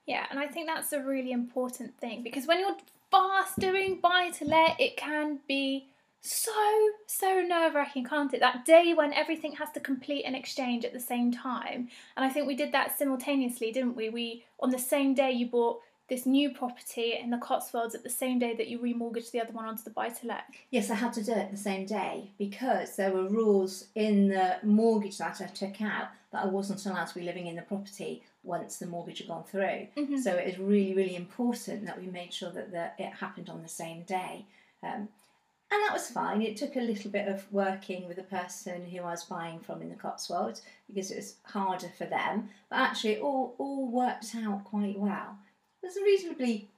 Yeah, 0.07 0.27
and 0.31 0.39
I 0.39 0.47
think 0.47 0.67
that's 0.67 0.93
a 0.93 1.03
really 1.03 1.33
important 1.33 1.97
thing 1.99 2.23
because 2.23 2.47
when 2.47 2.61
you're 2.61 2.77
fast 3.11 3.59
doing 3.59 4.01
buy 4.01 4.31
to 4.39 4.45
let, 4.45 4.81
it 4.81 4.97
can 4.97 5.39
be 5.47 5.89
so, 6.21 6.53
so 7.07 7.41
nerve 7.41 7.75
wracking, 7.75 8.05
can't 8.05 8.33
it? 8.33 8.41
That 8.41 8.65
day 8.65 8.95
when 8.95 9.13
everything 9.13 9.53
has 9.53 9.71
to 9.73 9.81
complete 9.81 10.25
an 10.25 10.35
exchange 10.35 10.85
at 10.85 10.93
the 10.93 11.01
same 11.01 11.33
time. 11.33 11.89
And 12.17 12.25
I 12.25 12.29
think 12.29 12.47
we 12.47 12.55
did 12.55 12.73
that 12.73 12.97
simultaneously, 12.97 13.73
didn't 13.73 13.97
we? 13.97 14.09
We, 14.09 14.45
on 14.61 14.71
the 14.71 14.79
same 14.79 15.15
day, 15.15 15.33
you 15.33 15.47
bought 15.47 15.81
this 16.13 16.27
new 16.27 16.51
property 16.51 17.15
in 17.19 17.31
the 17.31 17.39
Cotswolds 17.39 17.95
at 17.95 18.03
the 18.03 18.11
same 18.11 18.39
day 18.39 18.55
that 18.55 18.69
you 18.69 18.79
remortgaged 18.79 19.31
the 19.31 19.41
other 19.41 19.53
one 19.53 19.65
onto 19.65 19.83
the 19.83 19.89
buy 19.89 20.11
to 20.11 20.27
let? 20.27 20.45
Yes, 20.71 20.91
I 20.91 20.95
had 20.95 21.15
to 21.15 21.25
do 21.25 21.33
it 21.33 21.51
the 21.51 21.57
same 21.57 21.87
day 21.87 22.31
because 22.39 22.97
there 22.97 23.13
were 23.13 23.27
rules 23.29 23.87
in 23.95 24.29
the 24.29 24.59
mortgage 24.63 25.17
that 25.17 25.41
I 25.41 25.47
took 25.47 25.81
out 25.81 26.09
that 26.33 26.45
I 26.45 26.47
wasn't 26.49 26.85
allowed 26.85 27.07
to 27.07 27.15
be 27.15 27.23
living 27.23 27.47
in 27.47 27.57
the 27.57 27.63
property 27.63 28.23
once 28.43 28.77
the 28.77 28.87
mortgage 28.87 29.21
had 29.21 29.29
gone 29.29 29.45
through. 29.45 29.89
Mm-hmm. 29.97 30.19
So 30.19 30.35
it 30.35 30.49
is 30.49 30.59
really, 30.59 30.93
really 30.93 31.17
important 31.17 31.87
that 31.87 31.99
we 31.99 32.09
made 32.09 32.35
sure 32.35 32.51
that 32.51 32.73
the, 32.73 32.91
it 32.99 33.15
happened 33.15 33.49
on 33.49 33.63
the 33.63 33.69
same 33.69 34.03
day. 34.03 34.45
Um, 34.83 35.09
and 35.71 35.83
that 35.87 35.95
was 35.95 36.11
fine. 36.11 36.43
It 36.43 36.59
took 36.59 36.77
a 36.77 36.81
little 36.81 37.11
bit 37.11 37.27
of 37.27 37.51
working 37.51 38.07
with 38.07 38.19
the 38.19 38.25
person 38.25 38.85
who 38.85 38.99
I 38.99 39.13
was 39.13 39.25
buying 39.25 39.61
from 39.61 39.81
in 39.81 39.89
the 39.89 39.95
Cotswolds 39.95 40.61
because 40.87 41.11
it 41.11 41.17
was 41.17 41.37
harder 41.45 41.91
for 41.97 42.05
them. 42.05 42.51
But 42.69 42.81
actually, 42.81 43.13
it 43.13 43.23
all, 43.23 43.55
all 43.57 43.91
worked 43.91 44.35
out 44.37 44.65
quite 44.65 44.99
well 44.99 45.39
was 45.83 45.97
reasonably, 45.97 46.69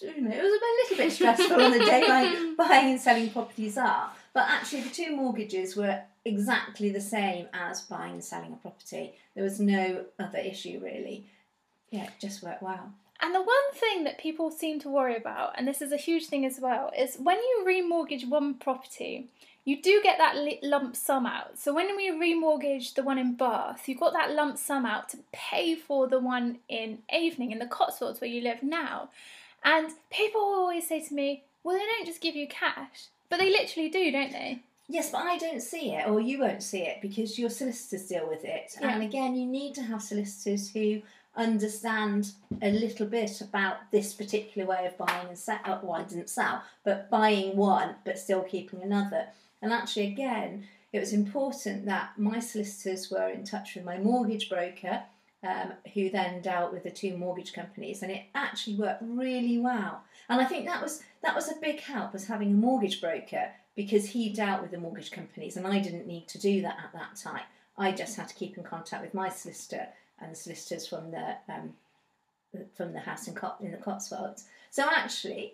you 0.00 0.20
know, 0.20 0.30
it 0.30 0.42
was 0.42 0.52
a 0.52 0.94
little 0.94 0.96
bit 1.04 1.12
stressful 1.12 1.60
on 1.60 1.70
the 1.72 1.78
day 1.78 2.06
like 2.08 2.56
buying 2.56 2.92
and 2.92 3.00
selling 3.00 3.30
properties 3.30 3.78
are. 3.78 4.10
But 4.34 4.48
actually, 4.48 4.82
the 4.82 4.90
two 4.90 5.16
mortgages 5.16 5.76
were 5.76 6.00
exactly 6.24 6.90
the 6.90 7.00
same 7.00 7.46
as 7.52 7.82
buying 7.82 8.14
and 8.14 8.24
selling 8.24 8.52
a 8.52 8.56
property. 8.56 9.14
There 9.34 9.44
was 9.44 9.60
no 9.60 10.04
other 10.18 10.38
issue 10.38 10.80
really. 10.82 11.26
Yeah, 11.90 12.04
it 12.04 12.12
just 12.20 12.42
worked 12.42 12.62
well. 12.62 12.92
And 13.20 13.34
the 13.34 13.42
one 13.42 13.72
thing 13.74 14.04
that 14.04 14.18
people 14.18 14.50
seem 14.50 14.78
to 14.80 14.88
worry 14.88 15.16
about, 15.16 15.54
and 15.56 15.66
this 15.66 15.82
is 15.82 15.90
a 15.90 15.96
huge 15.96 16.26
thing 16.26 16.44
as 16.44 16.60
well, 16.60 16.92
is 16.96 17.16
when 17.16 17.38
you 17.38 17.64
remortgage 17.66 18.28
one 18.28 18.54
property, 18.54 19.28
you 19.68 19.82
do 19.82 20.00
get 20.02 20.16
that 20.16 20.34
lump 20.62 20.96
sum 20.96 21.26
out. 21.26 21.58
So 21.58 21.74
when 21.74 21.94
we 21.94 22.10
remortgaged 22.10 22.94
the 22.94 23.02
one 23.02 23.18
in 23.18 23.34
Bath, 23.34 23.86
you 23.86 23.94
got 23.94 24.14
that 24.14 24.32
lump 24.32 24.56
sum 24.56 24.86
out 24.86 25.10
to 25.10 25.18
pay 25.30 25.74
for 25.74 26.08
the 26.08 26.18
one 26.18 26.60
in 26.70 27.00
Avening 27.12 27.52
in 27.52 27.58
the 27.58 27.66
Cotswolds 27.66 28.18
where 28.18 28.30
you 28.30 28.40
live 28.40 28.62
now. 28.62 29.10
And 29.62 29.90
people 30.10 30.40
always 30.40 30.88
say 30.88 31.06
to 31.06 31.12
me, 31.12 31.42
well, 31.62 31.76
they 31.76 31.84
don't 31.84 32.06
just 32.06 32.22
give 32.22 32.34
you 32.34 32.48
cash. 32.48 33.08
But 33.28 33.40
they 33.40 33.50
literally 33.50 33.90
do, 33.90 34.10
don't 34.10 34.32
they? 34.32 34.60
Yes, 34.88 35.10
but 35.10 35.18
I 35.18 35.36
don't 35.36 35.60
see 35.60 35.92
it, 35.92 36.08
or 36.08 36.18
you 36.18 36.40
won't 36.40 36.62
see 36.62 36.80
it, 36.80 37.02
because 37.02 37.38
your 37.38 37.50
solicitors 37.50 38.08
deal 38.08 38.26
with 38.26 38.46
it. 38.46 38.74
Yeah. 38.80 38.94
And 38.94 39.02
again, 39.02 39.36
you 39.36 39.44
need 39.44 39.74
to 39.74 39.82
have 39.82 40.00
solicitors 40.00 40.70
who 40.70 41.02
understand 41.36 42.32
a 42.62 42.70
little 42.70 43.06
bit 43.06 43.42
about 43.42 43.76
this 43.92 44.14
particular 44.14 44.66
way 44.66 44.86
of 44.86 44.96
buying 44.96 45.28
and 45.28 45.36
sell. 45.36 45.58
Uh, 45.62 45.78
well, 45.82 46.00
I 46.00 46.04
didn't 46.04 46.30
sell, 46.30 46.62
but 46.84 47.10
buying 47.10 47.54
one, 47.54 47.96
but 48.06 48.18
still 48.18 48.40
keeping 48.44 48.82
another. 48.82 49.26
And 49.62 49.72
actually, 49.72 50.06
again, 50.06 50.66
it 50.92 51.00
was 51.00 51.12
important 51.12 51.86
that 51.86 52.18
my 52.18 52.38
solicitors 52.38 53.10
were 53.10 53.28
in 53.28 53.44
touch 53.44 53.74
with 53.74 53.84
my 53.84 53.98
mortgage 53.98 54.48
broker, 54.48 55.02
um, 55.42 55.72
who 55.94 56.10
then 56.10 56.40
dealt 56.42 56.72
with 56.72 56.82
the 56.82 56.90
two 56.90 57.16
mortgage 57.16 57.52
companies, 57.52 58.02
and 58.02 58.10
it 58.10 58.24
actually 58.34 58.76
worked 58.76 59.02
really 59.02 59.58
well. 59.58 60.02
And 60.28 60.40
I 60.40 60.44
think 60.44 60.66
that 60.66 60.82
was 60.82 61.02
that 61.22 61.34
was 61.34 61.48
a 61.48 61.60
big 61.60 61.80
help 61.80 62.12
was 62.12 62.26
having 62.26 62.50
a 62.50 62.54
mortgage 62.54 63.00
broker 63.00 63.50
because 63.76 64.06
he 64.06 64.32
dealt 64.32 64.62
with 64.62 64.72
the 64.72 64.78
mortgage 64.78 65.10
companies, 65.10 65.56
and 65.56 65.66
I 65.66 65.78
didn't 65.78 66.06
need 66.06 66.26
to 66.28 66.38
do 66.38 66.62
that 66.62 66.78
at 66.82 66.92
that 66.92 67.16
time. 67.16 67.44
I 67.76 67.92
just 67.92 68.16
had 68.16 68.28
to 68.28 68.34
keep 68.34 68.58
in 68.58 68.64
contact 68.64 69.02
with 69.02 69.14
my 69.14 69.28
solicitor 69.28 69.86
and 70.20 70.32
the 70.32 70.36
solicitors 70.36 70.86
from 70.88 71.12
the 71.12 71.36
um, 71.48 71.74
from 72.74 72.92
the 72.92 73.00
house 73.00 73.28
in, 73.28 73.34
Cot- 73.34 73.60
in 73.60 73.70
the 73.70 73.76
Cotswolds. 73.76 74.44
So 74.70 74.88
actually, 74.90 75.52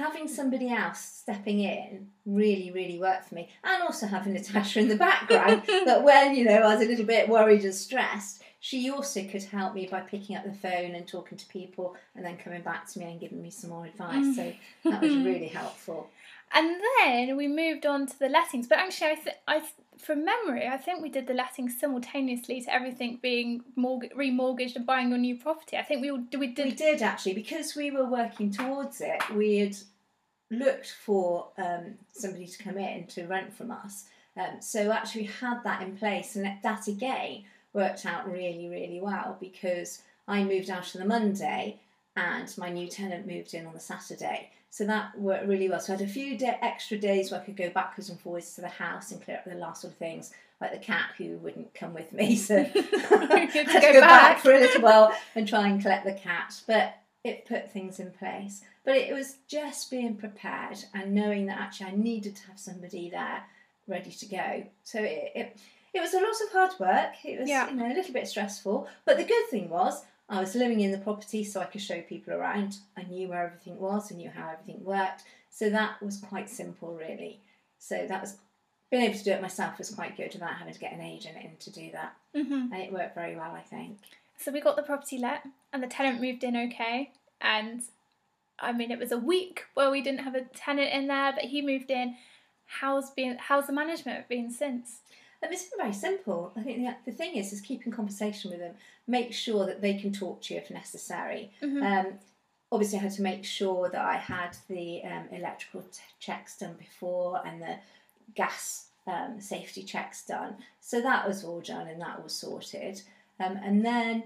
having 0.00 0.26
somebody 0.26 0.70
else 0.70 1.00
stepping 1.00 1.60
in 1.60 2.08
really, 2.26 2.70
really 2.70 2.98
worked 2.98 3.28
for 3.28 3.34
me. 3.34 3.48
And 3.62 3.82
also 3.82 4.06
having 4.06 4.32
Natasha 4.32 4.80
in 4.80 4.88
the 4.88 4.96
background, 4.96 5.62
that 5.86 6.02
when, 6.02 6.34
you 6.34 6.44
know, 6.44 6.56
I 6.56 6.74
was 6.74 6.84
a 6.84 6.88
little 6.88 7.06
bit 7.06 7.28
worried 7.28 7.64
and 7.64 7.74
stressed, 7.74 8.42
she 8.60 8.90
also 8.90 9.24
could 9.24 9.42
help 9.44 9.74
me 9.74 9.86
by 9.90 10.00
picking 10.00 10.36
up 10.36 10.44
the 10.44 10.52
phone 10.52 10.94
and 10.94 11.06
talking 11.06 11.38
to 11.38 11.46
people 11.46 11.96
and 12.14 12.24
then 12.24 12.36
coming 12.36 12.62
back 12.62 12.86
to 12.90 12.98
me 12.98 13.06
and 13.06 13.20
giving 13.20 13.42
me 13.42 13.50
some 13.50 13.70
more 13.70 13.86
advice. 13.86 14.36
So 14.36 14.52
that 14.84 15.00
was 15.00 15.12
mm. 15.12 15.24
really 15.24 15.48
helpful. 15.48 16.10
And 16.52 16.80
then 17.02 17.36
we 17.36 17.48
moved 17.48 17.86
on 17.86 18.06
to 18.06 18.18
the 18.18 18.28
lettings. 18.28 18.66
But 18.66 18.78
actually, 18.78 19.12
I, 19.12 19.14
th- 19.14 19.36
I 19.46 19.58
th- 19.60 19.72
from 19.98 20.24
memory, 20.24 20.66
I 20.66 20.76
think 20.76 21.02
we 21.02 21.08
did 21.08 21.26
the 21.26 21.34
lettings 21.34 21.78
simultaneously 21.78 22.60
to 22.62 22.74
everything 22.74 23.18
being 23.22 23.62
mortg- 23.78 24.12
remortgaged 24.14 24.76
and 24.76 24.84
buying 24.84 25.10
your 25.10 25.18
new 25.18 25.36
property. 25.36 25.76
I 25.76 25.82
think 25.82 26.02
we 26.02 26.10
all, 26.10 26.22
we 26.38 26.48
did. 26.48 26.66
We 26.66 26.72
did 26.72 27.02
actually 27.02 27.34
because 27.34 27.76
we 27.76 27.90
were 27.90 28.06
working 28.06 28.50
towards 28.50 29.00
it. 29.00 29.22
We 29.34 29.58
had 29.58 29.76
looked 30.50 30.90
for 30.90 31.48
um, 31.58 31.94
somebody 32.12 32.46
to 32.46 32.62
come 32.62 32.76
in 32.78 33.06
to 33.08 33.26
rent 33.26 33.52
from 33.52 33.70
us. 33.70 34.04
Um, 34.36 34.60
so 34.60 34.90
actually, 34.90 35.24
had 35.24 35.62
that 35.64 35.82
in 35.82 35.96
place, 35.96 36.36
and 36.36 36.44
that- 36.62 36.88
again 36.88 37.44
worked 37.72 38.04
out 38.06 38.30
really, 38.30 38.68
really 38.68 39.00
well 39.00 39.36
because 39.40 40.02
I 40.26 40.42
moved 40.42 40.70
out 40.70 40.94
on 40.96 41.00
the 41.02 41.06
Monday 41.08 41.78
and 42.16 42.52
my 42.58 42.68
new 42.68 42.88
tenant 42.88 43.26
moved 43.26 43.54
in 43.54 43.66
on 43.66 43.72
the 43.74 43.80
Saturday. 43.80 44.50
So 44.70 44.84
that 44.86 45.18
worked 45.18 45.46
really 45.46 45.68
well. 45.68 45.80
So 45.80 45.92
I 45.92 45.96
had 45.96 46.06
a 46.06 46.10
few 46.12 46.36
da 46.38 46.54
extra 46.62 46.96
days 46.98 47.30
where 47.30 47.40
I 47.40 47.44
could 47.44 47.56
go 47.56 47.70
backwards 47.70 48.08
and 48.10 48.18
forwards 48.20 48.54
to 48.54 48.60
the 48.60 48.68
house 48.68 49.10
and 49.12 49.22
clear 49.22 49.36
up 49.38 49.44
the 49.44 49.54
last 49.54 49.82
sort 49.82 49.92
of 49.92 49.98
things, 49.98 50.32
like 50.60 50.72
the 50.72 50.78
cat 50.78 51.10
who 51.18 51.36
wouldn't 51.38 51.72
come 51.74 51.94
with 51.94 52.12
me. 52.12 52.36
So 52.36 52.56
I 52.74 53.48
had 53.52 53.52
to 53.68 53.80
go 53.80 53.92
go, 53.92 54.00
back. 54.00 54.34
back. 54.34 54.38
for 54.40 54.52
a 54.52 54.58
little 54.60 54.82
while 54.82 55.12
and 55.34 55.46
try 55.46 55.68
and 55.68 55.80
collect 55.80 56.04
the 56.04 56.12
cat. 56.14 56.60
But 56.66 56.96
it 57.24 57.46
put 57.46 57.70
things 57.70 58.00
in 58.00 58.10
place. 58.12 58.62
But 58.84 58.96
it 58.96 59.12
was 59.12 59.36
just 59.46 59.90
being 59.90 60.16
prepared 60.16 60.78
and 60.94 61.14
knowing 61.14 61.46
that 61.46 61.58
actually 61.60 61.90
I 61.92 61.96
needed 61.96 62.36
to 62.36 62.46
have 62.48 62.58
somebody 62.58 63.10
there 63.10 63.42
ready 63.86 64.10
to 64.10 64.26
go. 64.26 64.64
So 64.84 65.00
it, 65.02 65.32
it, 65.34 65.56
it 65.92 66.00
was 66.00 66.14
a 66.14 66.18
lot 66.20 66.30
of 66.30 66.52
hard 66.52 66.72
work. 66.80 67.12
It 67.24 67.40
was 67.40 67.48
Yeah. 67.48 67.68
you 67.68 67.76
know 67.76 67.86
a 67.86 67.94
little 67.94 68.12
bit 68.14 68.28
stressful. 68.28 68.88
But 69.04 69.16
the 69.18 69.24
good 69.24 69.46
thing 69.50 69.68
was 69.68 70.02
I 70.28 70.40
was 70.40 70.54
living 70.54 70.80
in 70.80 70.92
the 70.92 70.98
property 70.98 71.44
so 71.44 71.60
I 71.60 71.64
could 71.64 71.80
show 71.82 72.00
people 72.02 72.32
around. 72.32 72.78
I 72.96 73.02
knew 73.02 73.28
where 73.28 73.44
everything 73.44 73.78
was, 73.78 74.10
I 74.12 74.14
knew 74.16 74.30
how 74.30 74.48
everything 74.50 74.82
worked. 74.84 75.24
So 75.50 75.68
that 75.70 76.00
was 76.02 76.18
quite 76.18 76.48
simple 76.48 76.94
really. 76.94 77.40
So 77.78 78.06
that 78.08 78.20
was 78.20 78.36
being 78.90 79.02
able 79.04 79.18
to 79.18 79.24
do 79.24 79.32
it 79.32 79.42
myself 79.42 79.78
was 79.78 79.90
quite 79.94 80.16
good 80.16 80.32
without 80.32 80.54
having 80.54 80.72
to 80.74 80.80
get 80.80 80.92
an 80.92 81.00
agent 81.00 81.36
in 81.36 81.56
to 81.58 81.70
do 81.70 81.90
that. 81.92 82.14
hmm 82.34 82.72
And 82.72 82.76
it 82.76 82.92
worked 82.92 83.14
very 83.14 83.36
well 83.36 83.52
I 83.52 83.60
think. 83.62 83.98
So 84.42 84.50
we 84.50 84.60
got 84.60 84.76
the 84.76 84.82
property 84.82 85.18
let, 85.18 85.42
and 85.72 85.82
the 85.82 85.86
tenant 85.86 86.20
moved 86.20 86.44
in 86.44 86.56
okay. 86.56 87.12
And 87.42 87.82
I 88.58 88.72
mean, 88.72 88.90
it 88.90 88.98
was 88.98 89.12
a 89.12 89.18
week 89.18 89.64
where 89.74 89.90
we 89.90 90.00
didn't 90.02 90.20
have 90.20 90.34
a 90.34 90.42
tenant 90.42 90.92
in 90.92 91.08
there, 91.08 91.32
but 91.32 91.44
he 91.44 91.60
moved 91.62 91.90
in. 91.90 92.16
How's 92.66 93.10
been? 93.10 93.36
How's 93.38 93.66
the 93.66 93.72
management 93.72 94.28
been 94.28 94.50
since? 94.50 95.00
And 95.42 95.52
it's 95.52 95.64
been 95.64 95.78
very 95.78 95.92
simple. 95.94 96.52
I 96.56 96.62
think 96.62 96.78
the, 96.78 97.10
the 97.10 97.16
thing 97.16 97.36
is, 97.36 97.52
is 97.52 97.60
keep 97.60 97.86
in 97.86 97.92
conversation 97.92 98.50
with 98.50 98.60
them. 98.60 98.74
Make 99.06 99.32
sure 99.32 99.66
that 99.66 99.80
they 99.80 99.94
can 99.94 100.12
talk 100.12 100.42
to 100.42 100.54
you 100.54 100.60
if 100.60 100.70
necessary. 100.70 101.50
Mhm. 101.62 101.82
Um, 101.82 102.12
obviously, 102.70 102.98
I 102.98 103.02
had 103.02 103.12
to 103.12 103.22
make 103.22 103.44
sure 103.44 103.88
that 103.90 104.04
I 104.04 104.16
had 104.16 104.56
the 104.68 105.02
um, 105.04 105.28
electrical 105.32 105.82
t- 105.82 106.00
checks 106.18 106.58
done 106.58 106.74
before 106.78 107.40
and 107.46 107.60
the 107.60 107.76
gas 108.34 108.86
um, 109.06 109.40
safety 109.40 109.82
checks 109.82 110.24
done. 110.26 110.56
So 110.80 111.00
that 111.00 111.26
was 111.26 111.42
all 111.42 111.60
done 111.60 111.88
and 111.88 112.00
that 112.02 112.22
was 112.22 112.34
sorted. 112.34 113.00
Um, 113.40 113.58
and 113.64 113.84
then 113.84 114.24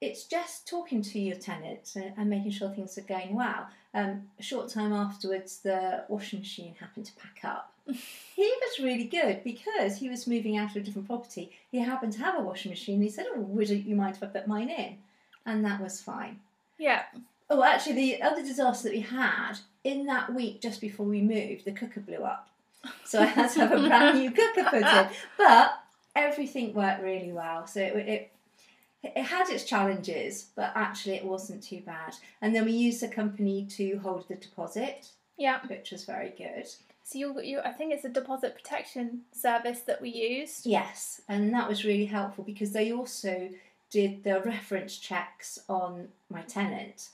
it's 0.00 0.24
just 0.24 0.68
talking 0.68 1.00
to 1.02 1.18
your 1.18 1.36
tenants 1.36 1.96
and, 1.96 2.12
and 2.16 2.28
making 2.28 2.50
sure 2.50 2.68
things 2.68 2.98
are 2.98 3.02
going 3.02 3.34
well. 3.34 3.66
Um, 3.94 4.28
a 4.38 4.42
short 4.42 4.68
time 4.68 4.92
afterwards, 4.92 5.58
the 5.58 6.04
washing 6.08 6.40
machine 6.40 6.74
happened 6.78 7.06
to 7.06 7.12
pack 7.14 7.40
up. 7.44 7.72
he 7.86 8.42
was 8.60 8.78
really 8.80 9.04
good 9.04 9.42
because 9.42 9.96
he 9.96 10.08
was 10.08 10.26
moving 10.26 10.56
out 10.56 10.70
of 10.70 10.76
a 10.76 10.80
different 10.80 11.08
property. 11.08 11.50
He 11.70 11.78
happened 11.78 12.12
to 12.14 12.20
have 12.20 12.38
a 12.38 12.42
washing 12.42 12.70
machine. 12.70 13.02
He 13.02 13.08
said, 13.08 13.26
"Oh, 13.34 13.40
would 13.40 13.68
you 13.68 13.96
mind 13.96 14.16
if 14.16 14.22
I 14.22 14.26
put 14.26 14.46
mine 14.46 14.70
in?" 14.70 14.98
And 15.44 15.64
that 15.64 15.80
was 15.80 16.00
fine. 16.00 16.38
Yeah. 16.78 17.02
Oh, 17.50 17.62
actually, 17.62 17.94
the 17.94 18.22
other 18.22 18.42
disaster 18.42 18.88
that 18.88 18.94
we 18.94 19.00
had 19.00 19.54
in 19.84 20.06
that 20.06 20.32
week 20.32 20.60
just 20.60 20.80
before 20.80 21.06
we 21.06 21.20
moved, 21.20 21.64
the 21.64 21.72
cooker 21.72 22.00
blew 22.00 22.18
up. 22.18 22.48
So 23.04 23.20
I 23.20 23.26
had 23.26 23.50
to 23.50 23.60
have 23.60 23.72
a 23.72 23.86
brand 23.86 24.18
new 24.18 24.30
cooker 24.30 24.64
put 24.64 24.82
in. 24.82 25.08
But 25.38 25.78
everything 26.14 26.74
worked 26.74 27.02
really 27.02 27.32
well. 27.32 27.66
So 27.66 27.80
it, 27.80 28.08
it 28.08 28.32
it 29.02 29.22
had 29.24 29.48
its 29.50 29.64
challenges, 29.64 30.46
but 30.54 30.72
actually 30.74 31.14
it 31.16 31.24
wasn't 31.24 31.62
too 31.62 31.80
bad. 31.84 32.14
And 32.40 32.54
then 32.54 32.64
we 32.64 32.72
used 32.72 33.02
a 33.02 33.08
company 33.08 33.66
to 33.70 33.98
hold 33.98 34.28
the 34.28 34.36
deposit, 34.36 35.08
Yeah. 35.36 35.60
which 35.66 35.90
was 35.90 36.04
very 36.04 36.30
good. 36.30 36.66
So 37.04 37.18
you, 37.18 37.40
you, 37.42 37.60
I 37.60 37.72
think 37.72 37.92
it's 37.92 38.04
a 38.04 38.08
deposit 38.08 38.54
protection 38.54 39.22
service 39.32 39.80
that 39.80 40.00
we 40.00 40.10
used. 40.10 40.66
Yes, 40.66 41.20
and 41.28 41.52
that 41.52 41.68
was 41.68 41.84
really 41.84 42.06
helpful 42.06 42.44
because 42.44 42.72
they 42.72 42.92
also 42.92 43.50
did 43.90 44.22
the 44.24 44.40
reference 44.40 44.96
checks 44.96 45.58
on 45.68 46.08
my 46.30 46.42
tenant, 46.42 47.08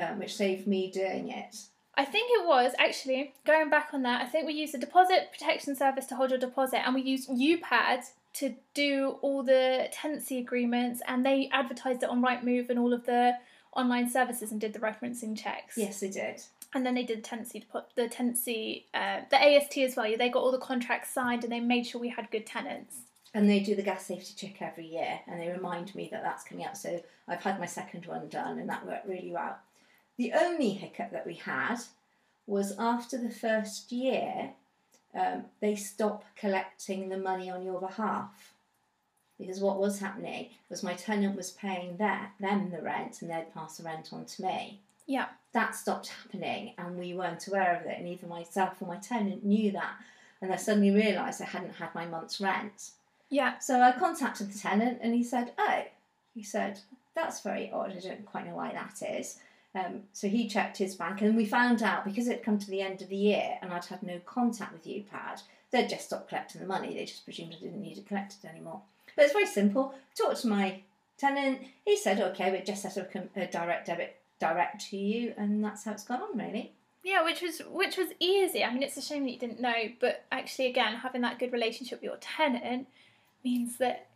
um, 0.00 0.18
which 0.18 0.34
saved 0.34 0.66
me 0.66 0.90
doing 0.90 1.28
it. 1.28 1.56
I 1.94 2.04
think 2.04 2.30
it 2.32 2.46
was 2.46 2.72
actually 2.78 3.34
going 3.44 3.70
back 3.70 3.90
on 3.92 4.02
that. 4.02 4.22
I 4.22 4.26
think 4.26 4.46
we 4.46 4.54
used 4.54 4.74
a 4.74 4.78
deposit 4.78 5.28
protection 5.32 5.76
service 5.76 6.06
to 6.06 6.16
hold 6.16 6.30
your 6.30 6.38
deposit, 6.38 6.84
and 6.86 6.94
we 6.94 7.02
used 7.02 7.28
UPAD 7.28 8.04
to 8.38 8.54
do 8.74 9.18
all 9.20 9.42
the 9.42 9.88
tenancy 9.92 10.38
agreements, 10.38 11.02
and 11.06 11.24
they 11.24 11.48
advertised 11.52 12.02
it 12.02 12.08
on 12.08 12.22
Rightmove 12.22 12.70
and 12.70 12.78
all 12.78 12.92
of 12.92 13.04
the 13.06 13.32
online 13.72 14.08
services 14.08 14.52
and 14.52 14.60
did 14.60 14.72
the 14.72 14.78
referencing 14.78 15.36
checks. 15.36 15.76
Yes, 15.76 16.00
they 16.00 16.10
did. 16.10 16.42
And 16.74 16.84
then 16.84 16.94
they 16.94 17.04
did 17.04 17.18
the 17.18 17.22
tenancy, 17.22 17.64
the 17.94 18.08
tenancy, 18.08 18.86
uh, 18.94 19.20
the 19.30 19.42
AST 19.42 19.78
as 19.78 19.96
well. 19.96 20.12
They 20.16 20.28
got 20.28 20.42
all 20.42 20.52
the 20.52 20.58
contracts 20.58 21.12
signed, 21.12 21.42
and 21.42 21.52
they 21.52 21.60
made 21.60 21.86
sure 21.86 22.00
we 22.00 22.10
had 22.10 22.30
good 22.30 22.46
tenants. 22.46 22.96
And 23.34 23.48
they 23.48 23.60
do 23.60 23.74
the 23.74 23.82
gas 23.82 24.06
safety 24.06 24.34
check 24.36 24.62
every 24.62 24.86
year, 24.86 25.20
and 25.26 25.40
they 25.40 25.48
remind 25.48 25.94
me 25.94 26.08
that 26.12 26.22
that's 26.22 26.44
coming 26.44 26.64
up. 26.64 26.76
So 26.76 27.02
I've 27.26 27.42
had 27.42 27.58
my 27.58 27.66
second 27.66 28.06
one 28.06 28.28
done, 28.28 28.58
and 28.58 28.68
that 28.68 28.86
worked 28.86 29.08
really 29.08 29.32
well. 29.32 29.58
The 30.16 30.32
only 30.32 30.70
hiccup 30.70 31.10
that 31.12 31.26
we 31.26 31.34
had 31.34 31.78
was 32.46 32.74
after 32.78 33.18
the 33.18 33.30
first 33.30 33.92
year, 33.92 34.52
um, 35.14 35.44
they 35.60 35.74
stopped 35.74 36.26
collecting 36.36 37.08
the 37.08 37.16
money 37.16 37.50
on 37.50 37.64
your 37.64 37.80
behalf. 37.80 38.54
Because 39.38 39.60
what 39.60 39.78
was 39.78 40.00
happening 40.00 40.48
was 40.68 40.82
my 40.82 40.94
tenant 40.94 41.36
was 41.36 41.52
paying 41.52 41.96
their, 41.96 42.32
them 42.40 42.70
the 42.70 42.82
rent, 42.82 43.22
and 43.22 43.30
they'd 43.30 43.54
pass 43.54 43.76
the 43.76 43.84
rent 43.84 44.12
on 44.12 44.24
to 44.24 44.42
me. 44.42 44.80
Yeah. 45.06 45.26
That 45.52 45.74
stopped 45.74 46.08
happening, 46.08 46.74
and 46.76 46.98
we 46.98 47.14
weren't 47.14 47.46
aware 47.46 47.76
of 47.76 47.86
it, 47.86 47.98
and 47.98 48.08
either 48.08 48.26
myself 48.26 48.80
or 48.80 48.88
my 48.88 48.96
tenant 48.96 49.44
knew 49.44 49.70
that. 49.72 49.94
And 50.42 50.52
I 50.52 50.56
suddenly 50.56 50.90
realised 50.90 51.40
I 51.40 51.46
hadn't 51.46 51.74
had 51.74 51.94
my 51.94 52.06
month's 52.06 52.40
rent. 52.40 52.90
Yeah. 53.30 53.58
So 53.58 53.80
I 53.80 53.92
contacted 53.92 54.52
the 54.52 54.58
tenant 54.58 54.98
and 55.02 55.14
he 55.14 55.22
said, 55.22 55.52
Oh, 55.58 55.82
he 56.34 56.42
said, 56.42 56.80
that's 57.14 57.40
very 57.40 57.70
odd. 57.72 57.92
I 57.96 58.00
don't 58.00 58.24
quite 58.24 58.46
know 58.46 58.54
why 58.54 58.72
that 58.72 59.02
is. 59.18 59.38
Um, 59.78 60.02
so 60.12 60.28
he 60.28 60.48
checked 60.48 60.78
his 60.78 60.94
bank 60.94 61.20
and 61.20 61.36
we 61.36 61.44
found 61.44 61.82
out 61.82 62.04
because 62.04 62.26
it 62.26 62.36
had 62.36 62.42
come 62.42 62.58
to 62.58 62.70
the 62.70 62.80
end 62.80 63.02
of 63.02 63.08
the 63.08 63.16
year 63.16 63.58
and 63.60 63.72
I'd 63.72 63.84
had 63.84 64.02
no 64.02 64.18
contact 64.24 64.72
with 64.72 64.86
UPAD, 64.86 65.42
they'd 65.70 65.88
just 65.88 66.06
stopped 66.06 66.28
collecting 66.28 66.60
the 66.60 66.66
money. 66.66 66.94
They 66.94 67.04
just 67.04 67.24
presumed 67.24 67.54
I 67.56 67.64
didn't 67.64 67.82
need 67.82 67.96
to 67.96 68.02
collect 68.02 68.32
it 68.32 68.36
collected 68.40 68.56
anymore. 68.56 68.80
But 69.14 69.24
it's 69.24 69.32
very 69.32 69.46
simple. 69.46 69.94
Talked 70.16 70.42
to 70.42 70.48
my 70.48 70.80
tenant. 71.18 71.60
He 71.84 71.96
said, 71.96 72.20
Okay, 72.20 72.50
we 72.50 72.60
just 72.60 72.82
set 72.82 72.96
up 72.96 73.14
a 73.14 73.46
direct 73.46 73.86
debit 73.86 74.16
direct 74.38 74.88
to 74.90 74.96
you, 74.96 75.34
and 75.36 75.64
that's 75.64 75.84
how 75.84 75.92
it's 75.92 76.04
gone 76.04 76.22
on, 76.22 76.38
really. 76.38 76.72
Yeah, 77.02 77.24
which 77.24 77.42
was 77.42 77.60
which 77.70 77.96
was 77.96 78.08
easy. 78.20 78.64
I 78.64 78.72
mean, 78.72 78.82
it's 78.82 78.96
a 78.96 79.02
shame 79.02 79.24
that 79.24 79.32
you 79.32 79.38
didn't 79.38 79.60
know, 79.60 79.74
but 80.00 80.24
actually, 80.30 80.66
again, 80.66 80.94
having 80.94 81.22
that 81.22 81.38
good 81.38 81.52
relationship 81.52 82.00
with 82.00 82.04
your 82.04 82.18
tenant 82.20 82.86
means 83.44 83.78
that 83.78 84.07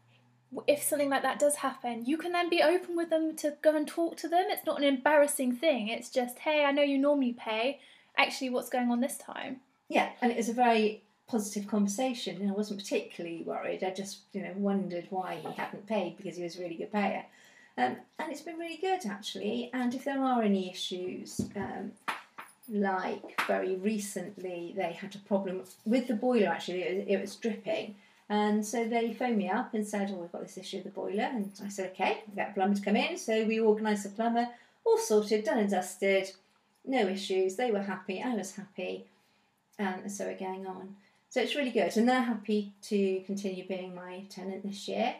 if 0.66 0.82
something 0.82 1.10
like 1.10 1.22
that 1.22 1.38
does 1.38 1.56
happen, 1.56 2.04
you 2.04 2.16
can 2.16 2.32
then 2.32 2.48
be 2.48 2.62
open 2.62 2.96
with 2.96 3.10
them 3.10 3.36
to 3.36 3.54
go 3.62 3.74
and 3.74 3.88
talk 3.88 4.16
to 4.18 4.28
them. 4.28 4.44
It's 4.48 4.66
not 4.66 4.78
an 4.78 4.84
embarrassing 4.84 5.56
thing. 5.56 5.88
It's 5.88 6.10
just, 6.10 6.40
hey, 6.40 6.64
I 6.64 6.72
know 6.72 6.82
you 6.82 6.98
normally 6.98 7.32
pay. 7.32 7.80
Actually, 8.16 8.50
what's 8.50 8.68
going 8.68 8.90
on 8.90 9.00
this 9.00 9.16
time? 9.16 9.60
Yeah, 9.88 10.10
and 10.20 10.30
it 10.30 10.36
was 10.36 10.48
a 10.48 10.54
very 10.54 11.02
positive 11.26 11.66
conversation, 11.66 12.36
and 12.40 12.50
I 12.50 12.54
wasn't 12.54 12.80
particularly 12.80 13.42
worried. 13.42 13.82
I 13.82 13.90
just, 13.90 14.18
you 14.32 14.42
know, 14.42 14.52
wondered 14.56 15.06
why 15.10 15.40
he 15.42 15.52
hadn't 15.52 15.86
paid 15.86 16.16
because 16.18 16.36
he 16.36 16.42
was 16.42 16.56
a 16.56 16.60
really 16.60 16.76
good 16.76 16.92
payer. 16.92 17.24
Um, 17.78 17.96
and 18.18 18.30
it's 18.30 18.42
been 18.42 18.58
really 18.58 18.76
good 18.76 19.06
actually. 19.06 19.70
And 19.72 19.94
if 19.94 20.04
there 20.04 20.22
are 20.22 20.42
any 20.42 20.70
issues, 20.70 21.40
um, 21.56 21.92
like 22.68 23.40
very 23.46 23.76
recently, 23.76 24.74
they 24.76 24.92
had 24.92 25.14
a 25.14 25.18
problem 25.18 25.62
with 25.86 26.06
the 26.06 26.14
boiler. 26.14 26.48
Actually, 26.48 26.82
it 26.82 26.96
was, 26.96 27.04
it 27.08 27.20
was 27.20 27.36
dripping, 27.36 27.94
and 28.32 28.64
so 28.64 28.88
they 28.88 29.12
phoned 29.12 29.36
me 29.36 29.50
up 29.50 29.74
and 29.74 29.86
said, 29.86 30.10
"Oh, 30.10 30.14
we've 30.14 30.32
got 30.32 30.40
this 30.40 30.56
issue 30.56 30.78
with 30.78 30.84
the 30.84 30.90
boiler." 30.90 31.24
And 31.24 31.52
I 31.62 31.68
said, 31.68 31.90
"Okay, 31.90 32.22
we'll 32.26 32.36
get 32.36 32.50
a 32.50 32.54
plumber 32.54 32.74
to 32.74 32.80
come 32.80 32.96
in." 32.96 33.18
So 33.18 33.44
we 33.44 33.60
organised 33.60 34.06
a 34.06 34.08
plumber, 34.08 34.48
all 34.86 34.96
sorted, 34.96 35.44
done 35.44 35.58
and 35.58 35.70
dusted, 35.70 36.32
no 36.86 37.06
issues. 37.08 37.56
They 37.56 37.70
were 37.70 37.82
happy. 37.82 38.22
I 38.22 38.34
was 38.34 38.56
happy, 38.56 39.04
um, 39.78 40.00
and 40.04 40.10
so 40.10 40.24
we're 40.24 40.38
going 40.38 40.66
on. 40.66 40.96
So 41.28 41.42
it's 41.42 41.54
really 41.54 41.72
good, 41.72 41.94
and 41.98 42.08
they're 42.08 42.22
happy 42.22 42.72
to 42.84 43.20
continue 43.26 43.68
being 43.68 43.94
my 43.94 44.24
tenant 44.30 44.62
this 44.62 44.88
year. 44.88 45.16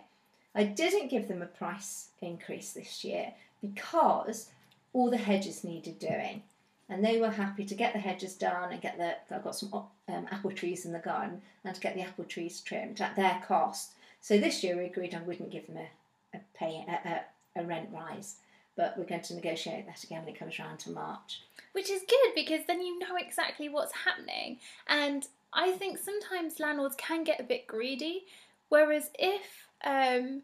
I 0.54 0.64
didn't 0.64 1.09
give 1.09 1.28
them 1.28 1.42
a 1.42 1.47
price 1.61 2.09
increase 2.23 2.73
this 2.73 3.04
year 3.04 3.35
because 3.61 4.49
all 4.95 5.11
the 5.11 5.19
hedges 5.19 5.64
needed 5.64 5.99
doing, 5.99 6.45
and 6.92 7.04
they 7.04 7.18
were 7.18 7.30
happy 7.30 7.64
to 7.64 7.75
get 7.75 7.92
the 7.92 7.99
hedges 7.99 8.34
done 8.34 8.72
and 8.72 8.80
get 8.80 8.99
the. 8.99 9.16
I've 9.34 9.44
got 9.44 9.56
some 9.56 9.72
um, 9.72 10.26
apple 10.30 10.52
trees 10.52 10.84
in 10.84 10.92
the 10.92 10.99
garden, 10.99 11.40
and 11.64 11.75
to 11.75 11.80
get 11.80 11.94
the 11.94 12.02
apple 12.02 12.25
trees 12.25 12.61
trimmed 12.61 13.00
at 13.00 13.16
their 13.16 13.42
cost. 13.46 13.92
So 14.20 14.38
this 14.38 14.62
year 14.62 14.76
we 14.76 14.84
agreed 14.84 15.14
I 15.14 15.22
wouldn't 15.22 15.50
give 15.50 15.66
them 15.66 15.78
a, 15.78 16.37
a 16.37 16.40
pay 16.54 16.84
a, 16.87 17.08
a, 17.08 17.62
a 17.62 17.64
rent 17.64 17.88
rise, 17.92 18.37
but 18.76 18.96
we're 18.96 19.04
going 19.04 19.22
to 19.22 19.34
negotiate 19.34 19.87
that 19.87 20.04
again 20.04 20.20
when 20.25 20.34
it 20.34 20.38
comes 20.38 20.58
around 20.58 20.78
to 20.80 20.90
March. 20.90 21.40
Which 21.72 21.90
is 21.90 22.02
good 22.08 22.34
because 22.34 22.61
then 22.66 22.82
you 22.82 22.99
know 22.99 23.16
exactly 23.16 23.68
what's 23.68 23.92
happening. 23.92 24.58
And 24.87 25.26
I 25.52 25.72
think 25.72 25.99
sometimes 25.99 26.61
landlords 26.61 26.96
can 26.96 27.25
get 27.25 27.40
a 27.40 27.44
bit 27.44 27.66
greedy, 27.66 28.26
whereas 28.68 29.11
if 29.18 29.66
um, 29.84 30.42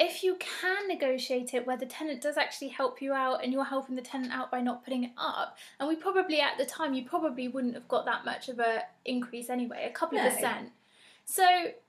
if 0.00 0.24
you 0.24 0.36
can 0.36 0.88
negotiate 0.88 1.52
it 1.52 1.66
where 1.66 1.76
the 1.76 1.84
tenant 1.86 2.22
does 2.22 2.38
actually 2.38 2.68
help 2.68 3.02
you 3.02 3.12
out 3.12 3.44
and 3.44 3.52
you're 3.52 3.64
helping 3.64 3.94
the 3.96 4.02
tenant 4.02 4.32
out 4.32 4.50
by 4.50 4.60
not 4.60 4.82
putting 4.82 5.04
it 5.04 5.10
up, 5.18 5.58
and 5.78 5.86
we 5.88 5.94
probably 5.94 6.40
at 6.40 6.56
the 6.56 6.64
time 6.64 6.94
you 6.94 7.04
probably 7.04 7.48
wouldn't 7.48 7.74
have 7.74 7.86
got 7.86 8.06
that 8.06 8.24
much 8.24 8.48
of 8.48 8.58
a 8.58 8.82
increase 9.04 9.50
anyway, 9.50 9.86
a 9.86 9.92
couple 9.92 10.18
No. 10.18 10.26
of 10.26 10.32
percent. 10.32 10.70
So 11.26 11.46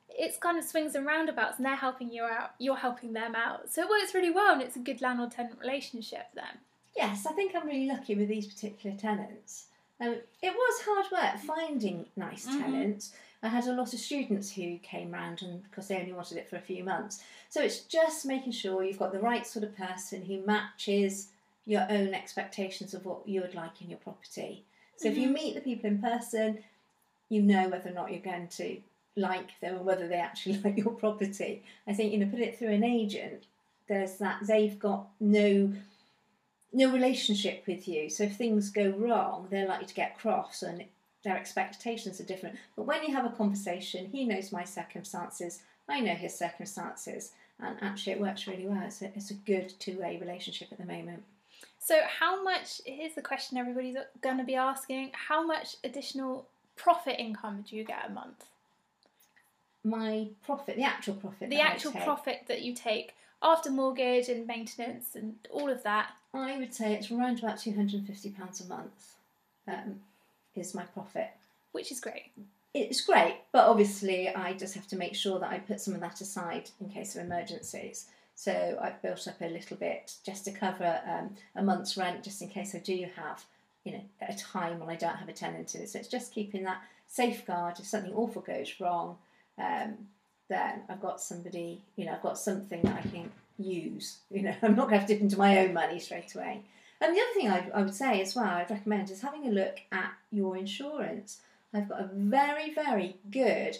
it's 0.09 0.37
kind 0.37 0.57
of 0.59 0.65
swings 0.65 0.93
and 0.93 1.05
roundabouts, 1.05 1.55
and 1.57 1.65
they're 1.65 1.75
helping 1.77 2.11
you 2.11 2.23
out, 2.23 2.51
you're 2.59 2.75
helping 2.75 3.13
them 3.13 3.33
out. 3.33 3.71
So 3.71 3.81
it 3.81 3.89
works 3.89 4.13
really 4.13 4.29
well, 4.29 4.51
and 4.53 4.61
it's 4.61 4.75
a 4.75 4.79
good 4.79 5.01
landlord 5.01 5.31
tenant 5.31 5.57
relationship 5.59 6.27
then. 6.35 6.59
Yes, 6.97 7.25
I 7.25 7.31
think 7.31 7.55
I'm 7.55 7.65
really 7.65 7.87
lucky 7.87 8.15
with 8.15 8.27
these 8.27 8.45
particular 8.53 8.97
tenants. 8.97 9.67
Um, 10.01 10.17
it 10.41 10.53
was 10.53 10.81
hard 10.85 11.05
work 11.13 11.41
finding 11.43 12.07
nice 12.17 12.45
Mhm. 12.45 12.59
tenants. 12.59 13.13
I 13.43 13.47
had 13.47 13.65
a 13.65 13.73
lot 13.73 13.93
of 13.93 13.99
students 13.99 14.51
who 14.51 14.77
came 14.79 15.11
round 15.11 15.41
and 15.41 15.63
because 15.63 15.87
they 15.87 15.97
only 15.97 16.13
wanted 16.13 16.37
it 16.37 16.49
for 16.49 16.57
a 16.57 16.61
few 16.61 16.83
months. 16.83 17.23
So 17.49 17.61
it's 17.61 17.79
just 17.81 18.25
making 18.25 18.51
sure 18.51 18.83
you've 18.83 18.99
got 18.99 19.11
the 19.11 19.19
right 19.19 19.45
sort 19.47 19.65
of 19.65 19.75
person 19.75 20.21
who 20.23 20.45
matches 20.45 21.29
your 21.65 21.85
own 21.89 22.13
expectations 22.13 22.93
of 22.93 23.05
what 23.05 23.27
you 23.27 23.41
would 23.41 23.55
like 23.55 23.81
in 23.81 23.89
your 23.89 23.99
property. 23.99 24.63
So 24.97 25.07
if 25.09 25.17
you 25.17 25.29
Mhm. 25.29 25.33
meet 25.33 25.55
the 25.55 25.61
people 25.61 25.89
in 25.89 25.99
person, 25.99 26.63
you 27.29 27.41
know 27.41 27.69
whether 27.69 27.89
or 27.89 27.93
not 27.93 28.11
you're 28.11 28.19
going 28.21 28.47
to 28.49 28.81
like 29.15 29.59
them 29.59 29.77
and 29.77 29.85
whether 29.85 30.07
they 30.07 30.15
actually 30.15 30.57
like 30.63 30.77
your 30.77 30.93
property. 30.93 31.63
I 31.87 31.93
think 31.93 32.13
you 32.13 32.19
know, 32.19 32.29
put 32.29 32.39
it 32.39 32.57
through 32.57 32.69
an 32.73 32.83
agent. 32.83 33.45
There's 33.87 34.17
that 34.17 34.45
they've 34.45 34.77
got 34.77 35.07
no 35.19 35.73
no 36.73 36.91
relationship 36.91 37.65
with 37.67 37.87
you. 37.87 38.09
So 38.09 38.23
if 38.23 38.37
things 38.37 38.69
go 38.69 38.91
wrong, 38.91 39.47
they're 39.49 39.67
likely 39.67 39.87
to 39.87 39.93
get 39.93 40.17
cross 40.17 40.63
and 40.63 40.85
their 41.23 41.37
expectations 41.37 42.19
are 42.19 42.25
different. 42.25 42.57
But 42.75 42.83
when 42.83 43.03
you 43.03 43.15
have 43.15 43.25
a 43.25 43.35
conversation, 43.35 44.09
he 44.11 44.25
knows 44.25 44.51
my 44.51 44.63
circumstances, 44.63 45.61
I 45.87 45.99
know 45.99 46.13
his 46.13 46.35
circumstances, 46.35 47.31
and 47.59 47.77
actually 47.81 48.13
it 48.13 48.21
works 48.21 48.47
really 48.47 48.67
well. 48.67 48.81
It's 48.85 49.01
a, 49.01 49.05
it's 49.15 49.31
a 49.31 49.35
good 49.35 49.73
two 49.79 49.99
way 49.99 50.17
relationship 50.19 50.69
at 50.71 50.77
the 50.77 50.85
moment. 50.85 51.23
So, 51.79 51.99
how 52.19 52.43
much? 52.43 52.81
Here's 52.85 53.15
the 53.15 53.21
question 53.21 53.57
everybody's 53.57 53.97
going 54.21 54.37
to 54.37 54.43
be 54.43 54.55
asking: 54.55 55.11
How 55.13 55.45
much 55.45 55.75
additional 55.83 56.47
profit 56.75 57.19
income 57.19 57.65
do 57.67 57.75
you 57.75 57.83
get 57.83 58.07
a 58.07 58.11
month? 58.11 58.45
My 59.83 60.27
profit, 60.45 60.75
the 60.75 60.83
actual 60.83 61.15
profit, 61.15 61.49
The 61.49 61.59
actual 61.59 61.91
profit 61.91 62.43
that 62.47 62.61
you 62.61 62.73
take 62.75 63.15
after 63.41 63.71
mortgage 63.71 64.29
and 64.29 64.45
maintenance 64.45 65.15
and 65.15 65.35
all 65.49 65.69
of 65.69 65.81
that. 65.83 66.11
I 66.33 66.57
would 66.57 66.73
say 66.73 66.93
it's 66.93 67.11
around 67.11 67.39
about 67.39 67.59
two 67.59 67.73
hundred 67.73 67.95
and 67.99 68.07
fifty 68.07 68.29
pounds 68.29 68.61
a 68.61 68.67
month. 68.67 69.15
Um, 69.67 70.01
is 70.55 70.73
my 70.73 70.83
profit. 70.83 71.29
Which 71.71 71.91
is 71.91 71.99
great. 71.99 72.31
it's 72.73 73.01
great, 73.01 73.37
but 73.51 73.67
obviously 73.67 74.29
I 74.29 74.53
just 74.53 74.75
have 74.75 74.87
to 74.87 74.97
make 74.97 75.15
sure 75.15 75.39
that 75.39 75.51
I 75.51 75.59
put 75.59 75.79
some 75.79 75.93
of 75.93 76.01
that 76.01 76.21
aside 76.21 76.69
in 76.79 76.89
case 76.89 77.15
of 77.15 77.23
emergencies. 77.23 78.07
So 78.35 78.77
I've 78.81 79.01
built 79.01 79.27
up 79.27 79.39
a 79.41 79.45
little 79.45 79.77
bit 79.77 80.15
just 80.25 80.45
to 80.45 80.51
cover 80.51 80.99
um, 81.07 81.35
a 81.55 81.61
month's 81.61 81.97
rent, 81.97 82.23
just 82.23 82.41
in 82.41 82.49
case 82.49 82.73
I 82.73 82.79
do 82.79 83.05
have, 83.15 83.43
you 83.83 83.93
know, 83.93 84.03
a 84.27 84.33
time 84.33 84.79
when 84.79 84.89
I 84.89 84.95
don't 84.95 85.15
have 85.15 85.29
a 85.29 85.33
tenant 85.33 85.75
in 85.75 85.81
it. 85.81 85.89
So 85.89 85.99
it's 85.99 86.07
just 86.07 86.33
keeping 86.33 86.63
that 86.63 86.81
safeguard. 87.07 87.79
If 87.79 87.85
something 87.85 88.13
awful 88.13 88.41
goes 88.41 88.73
wrong, 88.79 89.17
um, 89.57 89.95
then 90.49 90.81
I've 90.89 91.01
got 91.01 91.21
somebody, 91.21 91.83
you 91.95 92.05
know, 92.05 92.13
I've 92.13 92.23
got 92.23 92.37
something 92.37 92.81
that 92.81 93.05
I 93.05 93.09
can 93.09 93.31
use. 93.57 94.17
You 94.29 94.43
know, 94.43 94.55
I'm 94.61 94.75
not 94.75 94.89
going 94.89 94.95
to 94.95 94.99
have 94.99 95.07
to 95.07 95.13
dip 95.13 95.21
into 95.21 95.37
my 95.37 95.59
own 95.59 95.73
money 95.73 95.99
straight 95.99 96.33
away. 96.35 96.61
And 97.01 97.15
the 97.15 97.19
other 97.19 97.33
thing 97.33 97.49
I, 97.49 97.69
I 97.73 97.81
would 97.81 97.95
say 97.95 98.21
as 98.21 98.35
well, 98.35 98.45
I'd 98.45 98.69
recommend 98.69 99.09
is 99.09 99.21
having 99.21 99.47
a 99.47 99.51
look 99.51 99.79
at 99.91 100.13
your 100.31 100.55
insurance. 100.55 101.41
I've 101.73 101.89
got 101.89 101.99
a 101.99 102.09
very, 102.13 102.73
very 102.75 103.17
good 103.31 103.77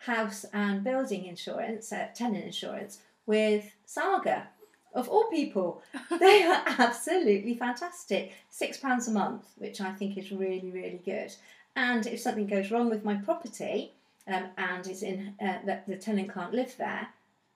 house 0.00 0.44
and 0.52 0.82
building 0.82 1.24
insurance, 1.24 1.92
uh, 1.92 2.08
tenant 2.14 2.44
insurance 2.44 2.98
with 3.26 3.72
Saga. 3.86 4.48
Of 4.92 5.08
all 5.08 5.24
people, 5.30 5.82
they 6.18 6.42
are 6.42 6.64
absolutely 6.66 7.54
fantastic. 7.54 8.32
Six 8.50 8.78
pounds 8.78 9.06
a 9.06 9.12
month, 9.12 9.44
which 9.56 9.80
I 9.80 9.92
think 9.92 10.18
is 10.18 10.32
really, 10.32 10.70
really 10.72 11.00
good. 11.04 11.32
And 11.76 12.06
if 12.06 12.20
something 12.20 12.46
goes 12.46 12.72
wrong 12.72 12.90
with 12.90 13.04
my 13.04 13.14
property 13.14 13.92
um, 14.26 14.46
and 14.58 14.86
it's 14.86 15.02
in 15.02 15.34
uh, 15.40 15.58
that 15.64 15.86
the 15.86 15.96
tenant 15.96 16.34
can't 16.34 16.52
live 16.52 16.74
there, 16.76 17.08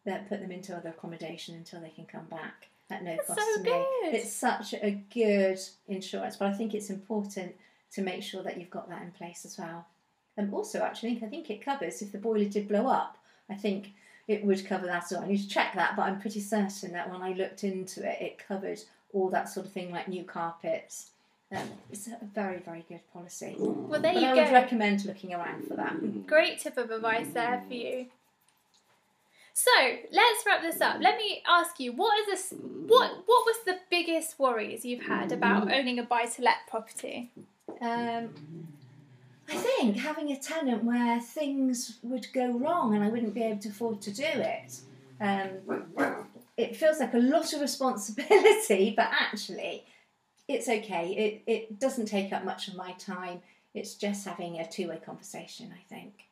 then 0.04 0.26
put 0.28 0.40
them 0.40 0.52
into 0.52 0.76
other 0.76 0.90
accommodation 0.90 1.56
until 1.56 1.80
they 1.80 1.90
can 1.90 2.06
come 2.06 2.26
back 2.26 2.68
at 2.90 3.04
no 3.04 3.16
That's 3.16 3.26
cost 3.26 3.40
so 3.40 3.56
to 3.56 3.62
me. 3.62 3.86
good. 4.02 4.14
It's 4.14 4.32
such 4.32 4.74
a 4.74 5.02
good 5.12 5.58
insurance, 5.88 6.36
but 6.36 6.48
I 6.48 6.52
think 6.52 6.74
it's 6.74 6.90
important 6.90 7.54
to 7.92 8.02
make 8.02 8.22
sure 8.22 8.42
that 8.42 8.58
you've 8.58 8.70
got 8.70 8.88
that 8.88 9.02
in 9.02 9.10
place 9.12 9.44
as 9.44 9.58
well. 9.58 9.86
And 10.36 10.52
also, 10.52 10.80
actually, 10.80 11.20
I 11.22 11.26
think 11.26 11.50
it 11.50 11.64
covers 11.64 12.00
if 12.00 12.12
the 12.12 12.18
boiler 12.18 12.44
did 12.44 12.68
blow 12.68 12.86
up. 12.86 13.18
I 13.50 13.54
think 13.54 13.92
it 14.28 14.44
would 14.44 14.64
cover 14.66 14.86
that 14.86 15.08
So. 15.08 15.20
I 15.20 15.26
need 15.26 15.38
to 15.38 15.48
check 15.48 15.74
that, 15.74 15.96
but 15.96 16.02
I'm 16.02 16.20
pretty 16.20 16.40
certain 16.40 16.92
that 16.92 17.10
when 17.10 17.22
I 17.22 17.32
looked 17.32 17.64
into 17.64 18.08
it, 18.08 18.20
it 18.20 18.38
covered 18.46 18.78
all 19.12 19.30
that 19.30 19.48
sort 19.48 19.66
of 19.66 19.72
thing, 19.72 19.90
like 19.90 20.06
new 20.06 20.24
carpets. 20.24 21.10
Um, 21.50 21.66
it's 21.90 22.06
a 22.08 22.18
very, 22.34 22.58
very 22.58 22.84
good 22.88 23.00
policy. 23.12 23.56
Well, 23.58 24.00
there 24.00 24.12
but 24.12 24.20
you 24.20 24.28
I 24.28 24.34
go. 24.34 24.40
I 24.42 24.44
would 24.44 24.52
recommend 24.52 25.06
looking 25.06 25.32
around 25.32 25.66
for 25.66 25.74
that. 25.76 26.26
Great 26.26 26.60
tip 26.60 26.76
of 26.76 26.90
advice 26.90 27.28
there 27.32 27.64
for 27.66 27.72
you. 27.74 28.06
So 29.58 29.70
let's 30.12 30.46
wrap 30.46 30.62
this 30.62 30.80
up. 30.80 30.98
Let 31.00 31.16
me 31.16 31.42
ask 31.44 31.80
you, 31.80 31.92
what 31.92 32.16
is 32.20 32.26
this? 32.26 32.58
What 32.60 33.10
what 33.26 33.44
was 33.44 33.56
the 33.66 33.76
biggest 33.90 34.38
worries 34.38 34.84
you've 34.84 35.02
had 35.02 35.32
about 35.32 35.72
owning 35.72 35.98
a 35.98 36.04
buy-to-let 36.04 36.58
property? 36.70 37.32
Um, 37.80 38.28
I 39.48 39.56
think 39.56 39.96
having 39.96 40.30
a 40.30 40.36
tenant 40.38 40.84
where 40.84 41.18
things 41.18 41.98
would 42.04 42.28
go 42.32 42.56
wrong 42.56 42.94
and 42.94 43.02
I 43.02 43.08
wouldn't 43.08 43.34
be 43.34 43.42
able 43.42 43.58
to 43.62 43.70
afford 43.70 44.00
to 44.02 44.12
do 44.12 44.22
it. 44.22 44.78
Um, 45.20 46.28
it 46.56 46.76
feels 46.76 47.00
like 47.00 47.14
a 47.14 47.18
lot 47.18 47.52
of 47.52 47.60
responsibility, 47.60 48.94
but 48.96 49.08
actually, 49.10 49.84
it's 50.46 50.68
okay. 50.68 51.42
It, 51.46 51.52
it 51.52 51.80
doesn't 51.80 52.06
take 52.06 52.32
up 52.32 52.44
much 52.44 52.68
of 52.68 52.76
my 52.76 52.92
time. 52.92 53.42
It's 53.74 53.94
just 53.94 54.24
having 54.24 54.60
a 54.60 54.68
two 54.68 54.88
way 54.88 55.00
conversation, 55.04 55.74
I 55.74 55.82
think. 55.92 56.27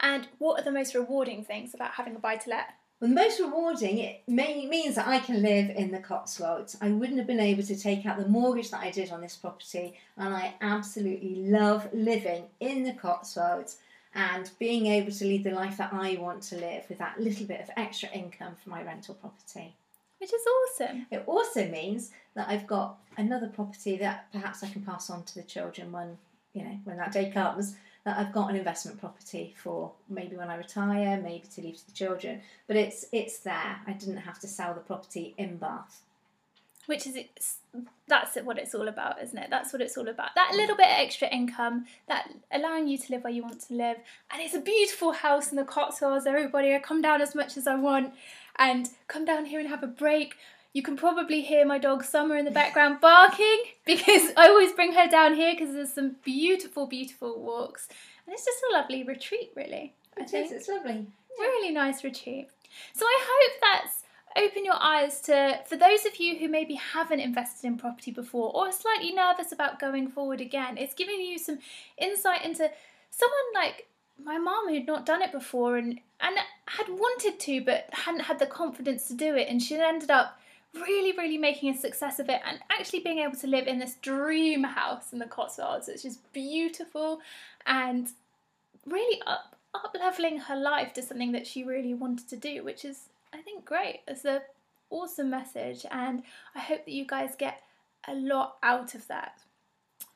And 0.00 0.28
what 0.38 0.60
are 0.60 0.64
the 0.64 0.72
most 0.72 0.94
rewarding 0.94 1.44
things 1.44 1.74
about 1.74 1.92
having 1.92 2.16
a 2.16 2.18
buy-to-let? 2.18 2.74
Well, 3.00 3.08
the 3.08 3.14
most 3.14 3.40
rewarding, 3.40 3.98
it 3.98 4.22
may, 4.28 4.66
means 4.66 4.96
that 4.96 5.08
I 5.08 5.20
can 5.20 5.42
live 5.42 5.70
in 5.70 5.90
the 5.90 6.00
Cotswolds. 6.00 6.76
I 6.82 6.90
wouldn't 6.90 7.18
have 7.18 7.26
been 7.26 7.40
able 7.40 7.62
to 7.62 7.76
take 7.76 8.04
out 8.04 8.18
the 8.18 8.28
mortgage 8.28 8.70
that 8.70 8.82
I 8.82 8.90
did 8.90 9.10
on 9.10 9.22
this 9.22 9.36
property, 9.36 9.94
and 10.18 10.34
I 10.34 10.54
absolutely 10.60 11.36
love 11.36 11.88
living 11.94 12.44
in 12.60 12.82
the 12.82 12.92
Cotswolds 12.92 13.78
and 14.14 14.50
being 14.58 14.86
able 14.86 15.12
to 15.12 15.24
lead 15.24 15.44
the 15.44 15.50
life 15.50 15.78
that 15.78 15.92
I 15.92 16.16
want 16.20 16.42
to 16.44 16.56
live 16.56 16.84
with 16.88 16.98
that 16.98 17.20
little 17.20 17.46
bit 17.46 17.60
of 17.60 17.70
extra 17.76 18.10
income 18.10 18.54
from 18.56 18.72
my 18.72 18.82
rental 18.82 19.14
property. 19.14 19.74
Which 20.18 20.34
is 20.34 20.42
awesome. 20.68 21.06
It 21.10 21.24
also 21.26 21.66
means 21.68 22.10
that 22.34 22.48
I've 22.48 22.66
got 22.66 22.98
another 23.16 23.48
property 23.48 23.96
that 23.98 24.30
perhaps 24.32 24.62
I 24.62 24.68
can 24.68 24.82
pass 24.82 25.08
on 25.08 25.22
to 25.24 25.34
the 25.36 25.42
children 25.42 25.92
when 25.92 26.18
you 26.52 26.64
know 26.64 26.78
when 26.84 26.98
that 26.98 27.12
day 27.12 27.30
comes. 27.30 27.76
That 28.04 28.18
I've 28.18 28.32
got 28.32 28.48
an 28.48 28.56
investment 28.56 28.98
property 28.98 29.54
for 29.62 29.92
maybe 30.08 30.34
when 30.36 30.48
I 30.48 30.56
retire, 30.56 31.20
maybe 31.22 31.44
to 31.54 31.60
leave 31.60 31.76
to 31.76 31.86
the 31.86 31.92
children. 31.92 32.40
But 32.66 32.76
it's 32.76 33.04
it's 33.12 33.40
there. 33.40 33.76
I 33.86 33.92
didn't 33.92 34.18
have 34.18 34.38
to 34.40 34.48
sell 34.48 34.72
the 34.72 34.80
property 34.80 35.34
in 35.36 35.56
Bath. 35.58 36.02
Which 36.86 37.06
is 37.06 37.14
it's, 37.14 37.58
that's 38.08 38.36
what 38.36 38.58
it's 38.58 38.74
all 38.74 38.88
about, 38.88 39.22
isn't 39.22 39.38
it? 39.38 39.48
That's 39.50 39.72
what 39.72 39.82
it's 39.82 39.96
all 39.98 40.08
about. 40.08 40.34
That 40.34 40.54
little 40.56 40.74
bit 40.74 40.86
of 40.86 40.98
extra 40.98 41.28
income, 41.28 41.84
that 42.08 42.32
allowing 42.50 42.88
you 42.88 42.98
to 42.98 43.12
live 43.12 43.22
where 43.22 43.32
you 43.32 43.42
want 43.42 43.60
to 43.68 43.74
live, 43.74 43.98
and 44.30 44.42
it's 44.42 44.54
a 44.54 44.60
beautiful 44.60 45.12
house 45.12 45.50
in 45.50 45.56
the 45.56 45.64
Cotswolds. 45.64 46.26
Everybody, 46.26 46.74
I 46.74 46.78
come 46.78 47.02
down 47.02 47.20
as 47.20 47.34
much 47.34 47.56
as 47.56 47.66
I 47.66 47.76
want, 47.76 48.14
and 48.58 48.88
come 49.08 49.24
down 49.24 49.44
here 49.44 49.60
and 49.60 49.68
have 49.68 49.82
a 49.82 49.86
break. 49.86 50.36
You 50.72 50.82
can 50.82 50.96
probably 50.96 51.40
hear 51.42 51.66
my 51.66 51.78
dog 51.78 52.04
Summer 52.04 52.36
in 52.36 52.44
the 52.44 52.50
background 52.50 53.00
barking 53.00 53.62
because 53.86 54.30
I 54.36 54.48
always 54.48 54.72
bring 54.72 54.92
her 54.92 55.08
down 55.08 55.34
here 55.34 55.52
because 55.52 55.74
there's 55.74 55.92
some 55.92 56.16
beautiful, 56.24 56.86
beautiful 56.86 57.40
walks, 57.40 57.88
and 58.26 58.32
it's 58.32 58.44
just 58.44 58.62
a 58.70 58.74
lovely 58.74 59.02
retreat, 59.02 59.50
really. 59.56 59.94
I 60.16 60.20
It 60.20 60.24
is, 60.26 60.30
think 60.30 60.52
It's 60.52 60.68
lovely. 60.68 61.06
really 61.38 61.72
nice 61.72 62.04
retreat. 62.04 62.48
So 62.92 63.04
I 63.04 63.20
hope 63.26 63.60
that's 63.60 64.02
open 64.36 64.64
your 64.64 64.80
eyes 64.80 65.20
to 65.20 65.58
for 65.66 65.76
those 65.76 66.06
of 66.06 66.16
you 66.20 66.38
who 66.38 66.48
maybe 66.48 66.74
haven't 66.74 67.18
invested 67.18 67.66
in 67.66 67.76
property 67.76 68.12
before 68.12 68.52
or 68.54 68.68
are 68.68 68.72
slightly 68.72 69.12
nervous 69.12 69.50
about 69.50 69.80
going 69.80 70.08
forward 70.08 70.40
again. 70.40 70.78
It's 70.78 70.94
giving 70.94 71.20
you 71.20 71.36
some 71.38 71.58
insight 71.98 72.44
into 72.44 72.70
someone 73.10 73.38
like 73.54 73.88
my 74.22 74.38
mum 74.38 74.68
who'd 74.68 74.86
not 74.86 75.04
done 75.06 75.22
it 75.22 75.32
before 75.32 75.76
and 75.78 75.98
and 76.20 76.36
had 76.66 76.88
wanted 76.88 77.40
to 77.40 77.60
but 77.64 77.88
hadn't 77.92 78.20
had 78.20 78.38
the 78.38 78.46
confidence 78.46 79.08
to 79.08 79.14
do 79.14 79.34
it 79.34 79.48
and 79.48 79.60
she 79.62 79.76
ended 79.80 80.10
up 80.10 80.38
really 80.74 81.16
really 81.16 81.38
making 81.38 81.70
a 81.70 81.76
success 81.76 82.18
of 82.18 82.28
it 82.28 82.40
and 82.46 82.58
actually 82.70 83.00
being 83.00 83.18
able 83.18 83.36
to 83.36 83.46
live 83.46 83.66
in 83.66 83.78
this 83.78 83.94
dream 83.96 84.62
house 84.62 85.12
in 85.12 85.18
the 85.18 85.26
Cotswolds 85.26 85.88
it's 85.88 86.02
just 86.02 86.32
beautiful 86.32 87.20
and 87.66 88.10
really 88.86 89.20
up 89.26 89.56
up 89.74 89.96
leveling 89.98 90.38
her 90.38 90.56
life 90.56 90.92
to 90.94 91.02
something 91.02 91.32
that 91.32 91.46
she 91.46 91.64
really 91.64 91.94
wanted 91.94 92.28
to 92.28 92.36
do, 92.36 92.64
which 92.64 92.84
is 92.84 93.08
I 93.32 93.38
think 93.38 93.64
great. 93.64 94.00
It's 94.08 94.24
a 94.24 94.42
awesome 94.90 95.30
message, 95.30 95.86
and 95.90 96.22
I 96.54 96.60
hope 96.60 96.84
that 96.84 96.92
you 96.92 97.06
guys 97.06 97.34
get 97.38 97.62
a 98.08 98.14
lot 98.14 98.56
out 98.62 98.94
of 98.94 99.06
that. 99.08 99.38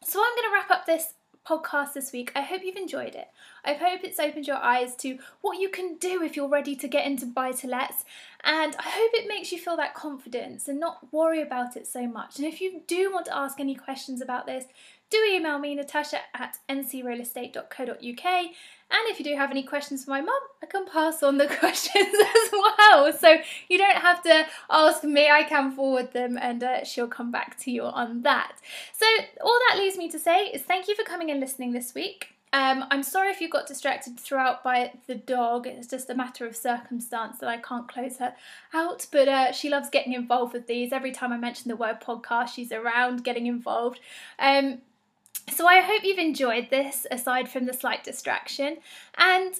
So 0.02 0.20
I'm 0.20 0.34
going 0.36 0.50
to 0.50 0.54
wrap 0.54 0.70
up 0.70 0.86
this 0.86 1.14
podcast 1.46 1.92
this 1.92 2.12
week. 2.12 2.32
I 2.34 2.40
hope 2.42 2.62
you've 2.64 2.76
enjoyed 2.76 3.14
it. 3.14 3.28
I 3.64 3.74
hope 3.74 4.00
it's 4.02 4.18
opened 4.18 4.46
your 4.46 4.56
eyes 4.56 4.94
to 4.96 5.18
what 5.40 5.60
you 5.60 5.68
can 5.68 5.96
do 5.96 6.22
if 6.22 6.36
you're 6.36 6.48
ready 6.48 6.74
to 6.76 6.88
get 6.88 7.06
into 7.06 7.26
buy 7.26 7.52
to 7.52 7.66
lets, 7.66 8.04
and 8.42 8.74
I 8.76 8.82
hope 8.82 9.10
it 9.14 9.28
makes 9.28 9.52
you 9.52 9.58
feel 9.58 9.76
that 9.76 9.94
confidence 9.94 10.68
and 10.68 10.78
not 10.80 11.12
worry 11.12 11.40
about 11.42 11.76
it 11.76 11.86
so 11.86 12.06
much. 12.06 12.38
And 12.38 12.46
if 12.46 12.60
you 12.60 12.82
do 12.86 13.12
want 13.12 13.26
to 13.26 13.36
ask 13.36 13.60
any 13.60 13.74
questions 13.74 14.20
about 14.20 14.46
this, 14.46 14.64
do 15.10 15.18
email 15.30 15.58
me, 15.58 15.74
Natasha 15.74 16.18
at 16.34 16.58
ncrealestate.co.uk, 16.68 18.46
And 18.94 19.10
if 19.10 19.18
you 19.18 19.24
do 19.24 19.34
have 19.34 19.50
any 19.50 19.64
questions 19.64 20.04
for 20.04 20.12
my 20.12 20.20
mum, 20.20 20.40
I 20.62 20.66
can 20.66 20.86
pass 20.86 21.24
on 21.24 21.36
the 21.36 21.46
questions 21.58 22.14
as 22.14 22.52
well. 22.52 23.12
So 23.12 23.38
you 23.68 23.76
don't 23.76 23.96
have 23.96 24.22
to 24.22 24.46
ask 24.70 25.02
me, 25.02 25.28
I 25.28 25.42
can 25.42 25.72
forward 25.72 26.12
them 26.12 26.38
and 26.40 26.62
uh, 26.62 26.84
she'll 26.84 27.08
come 27.08 27.32
back 27.32 27.58
to 27.62 27.72
you 27.72 27.82
on 27.82 28.22
that. 28.22 28.52
So 28.92 29.04
all 29.42 29.58
that 29.68 29.78
leaves 29.78 29.96
me 29.96 30.08
to 30.10 30.18
say 30.18 30.44
is 30.44 30.62
thank 30.62 30.86
you 30.86 30.94
for 30.94 31.02
coming 31.02 31.32
and 31.32 31.40
listening 31.40 31.72
this 31.72 31.92
week. 31.92 32.28
Um, 32.52 32.84
I'm 32.92 33.02
sorry 33.02 33.30
if 33.30 33.40
you 33.40 33.48
got 33.48 33.66
distracted 33.66 34.20
throughout 34.20 34.62
by 34.62 34.92
the 35.08 35.16
dog. 35.16 35.66
It's 35.66 35.88
just 35.88 36.08
a 36.08 36.14
matter 36.14 36.46
of 36.46 36.54
circumstance 36.54 37.38
that 37.40 37.48
I 37.48 37.56
can't 37.56 37.88
close 37.88 38.18
her 38.18 38.36
out. 38.72 39.08
But 39.10 39.26
uh, 39.26 39.50
she 39.50 39.68
loves 39.68 39.90
getting 39.90 40.12
involved 40.12 40.52
with 40.52 40.68
these. 40.68 40.92
Every 40.92 41.10
time 41.10 41.32
I 41.32 41.36
mention 41.36 41.68
the 41.68 41.74
word 41.74 42.00
podcast, 42.00 42.50
she's 42.50 42.70
around 42.70 43.24
getting 43.24 43.46
involved. 43.46 43.98
Um, 44.38 44.82
so 45.50 45.66
I 45.66 45.80
hope 45.80 46.04
you've 46.04 46.18
enjoyed 46.18 46.70
this, 46.70 47.06
aside 47.10 47.48
from 47.48 47.66
the 47.66 47.72
slight 47.72 48.04
distraction. 48.04 48.78
And 49.16 49.54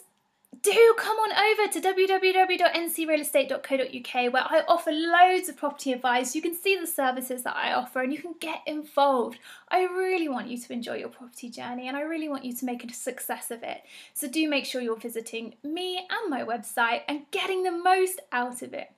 do 0.62 0.94
come 0.96 1.18
on 1.18 1.32
over 1.32 1.66
to 1.72 1.80
www.ncrealestate.co.uk 1.80 4.32
where 4.32 4.42
I 4.42 4.62
offer 4.66 4.90
loads 4.92 5.48
of 5.48 5.56
property 5.56 5.92
advice. 5.92 6.34
You 6.34 6.42
can 6.42 6.54
see 6.54 6.76
the 6.78 6.86
services 6.86 7.42
that 7.42 7.56
I 7.56 7.74
offer 7.74 8.02
and 8.02 8.12
you 8.12 8.20
can 8.20 8.34
get 8.40 8.60
involved. 8.66 9.38
I 9.68 9.82
really 9.82 10.28
want 10.28 10.48
you 10.48 10.58
to 10.58 10.72
enjoy 10.72 10.96
your 10.96 11.08
property 11.08 11.50
journey 11.50 11.88
and 11.88 11.96
I 11.96 12.02
really 12.02 12.28
want 12.28 12.44
you 12.44 12.54
to 12.54 12.64
make 12.64 12.84
a 12.84 12.92
success 12.92 13.50
of 13.50 13.62
it. 13.62 13.82
So 14.14 14.28
do 14.28 14.48
make 14.48 14.64
sure 14.64 14.80
you're 14.80 14.96
visiting 14.96 15.54
me 15.62 15.98
and 15.98 16.30
my 16.30 16.42
website 16.42 17.02
and 17.08 17.30
getting 17.30 17.62
the 17.62 17.72
most 17.72 18.20
out 18.32 18.62
of 18.62 18.72
it. 18.72 18.90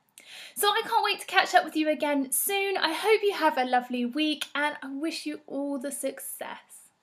So 0.55 0.69
I 0.69 0.83
can't 0.83 1.05
wait 1.05 1.21
to 1.21 1.27
catch 1.27 1.55
up 1.55 1.65
with 1.65 1.77
you 1.77 1.89
again 1.89 2.33
soon. 2.33 2.77
I 2.77 2.93
hope 2.93 3.23
you 3.23 3.35
have 3.35 3.59
a 3.59 3.65
lovely 3.65 4.05
week 4.05 4.47
and 4.55 4.77
I 4.83 4.93
wish 4.93 5.27
you 5.27 5.41
all 5.47 5.79
the 5.79 5.93
success. 5.93 6.66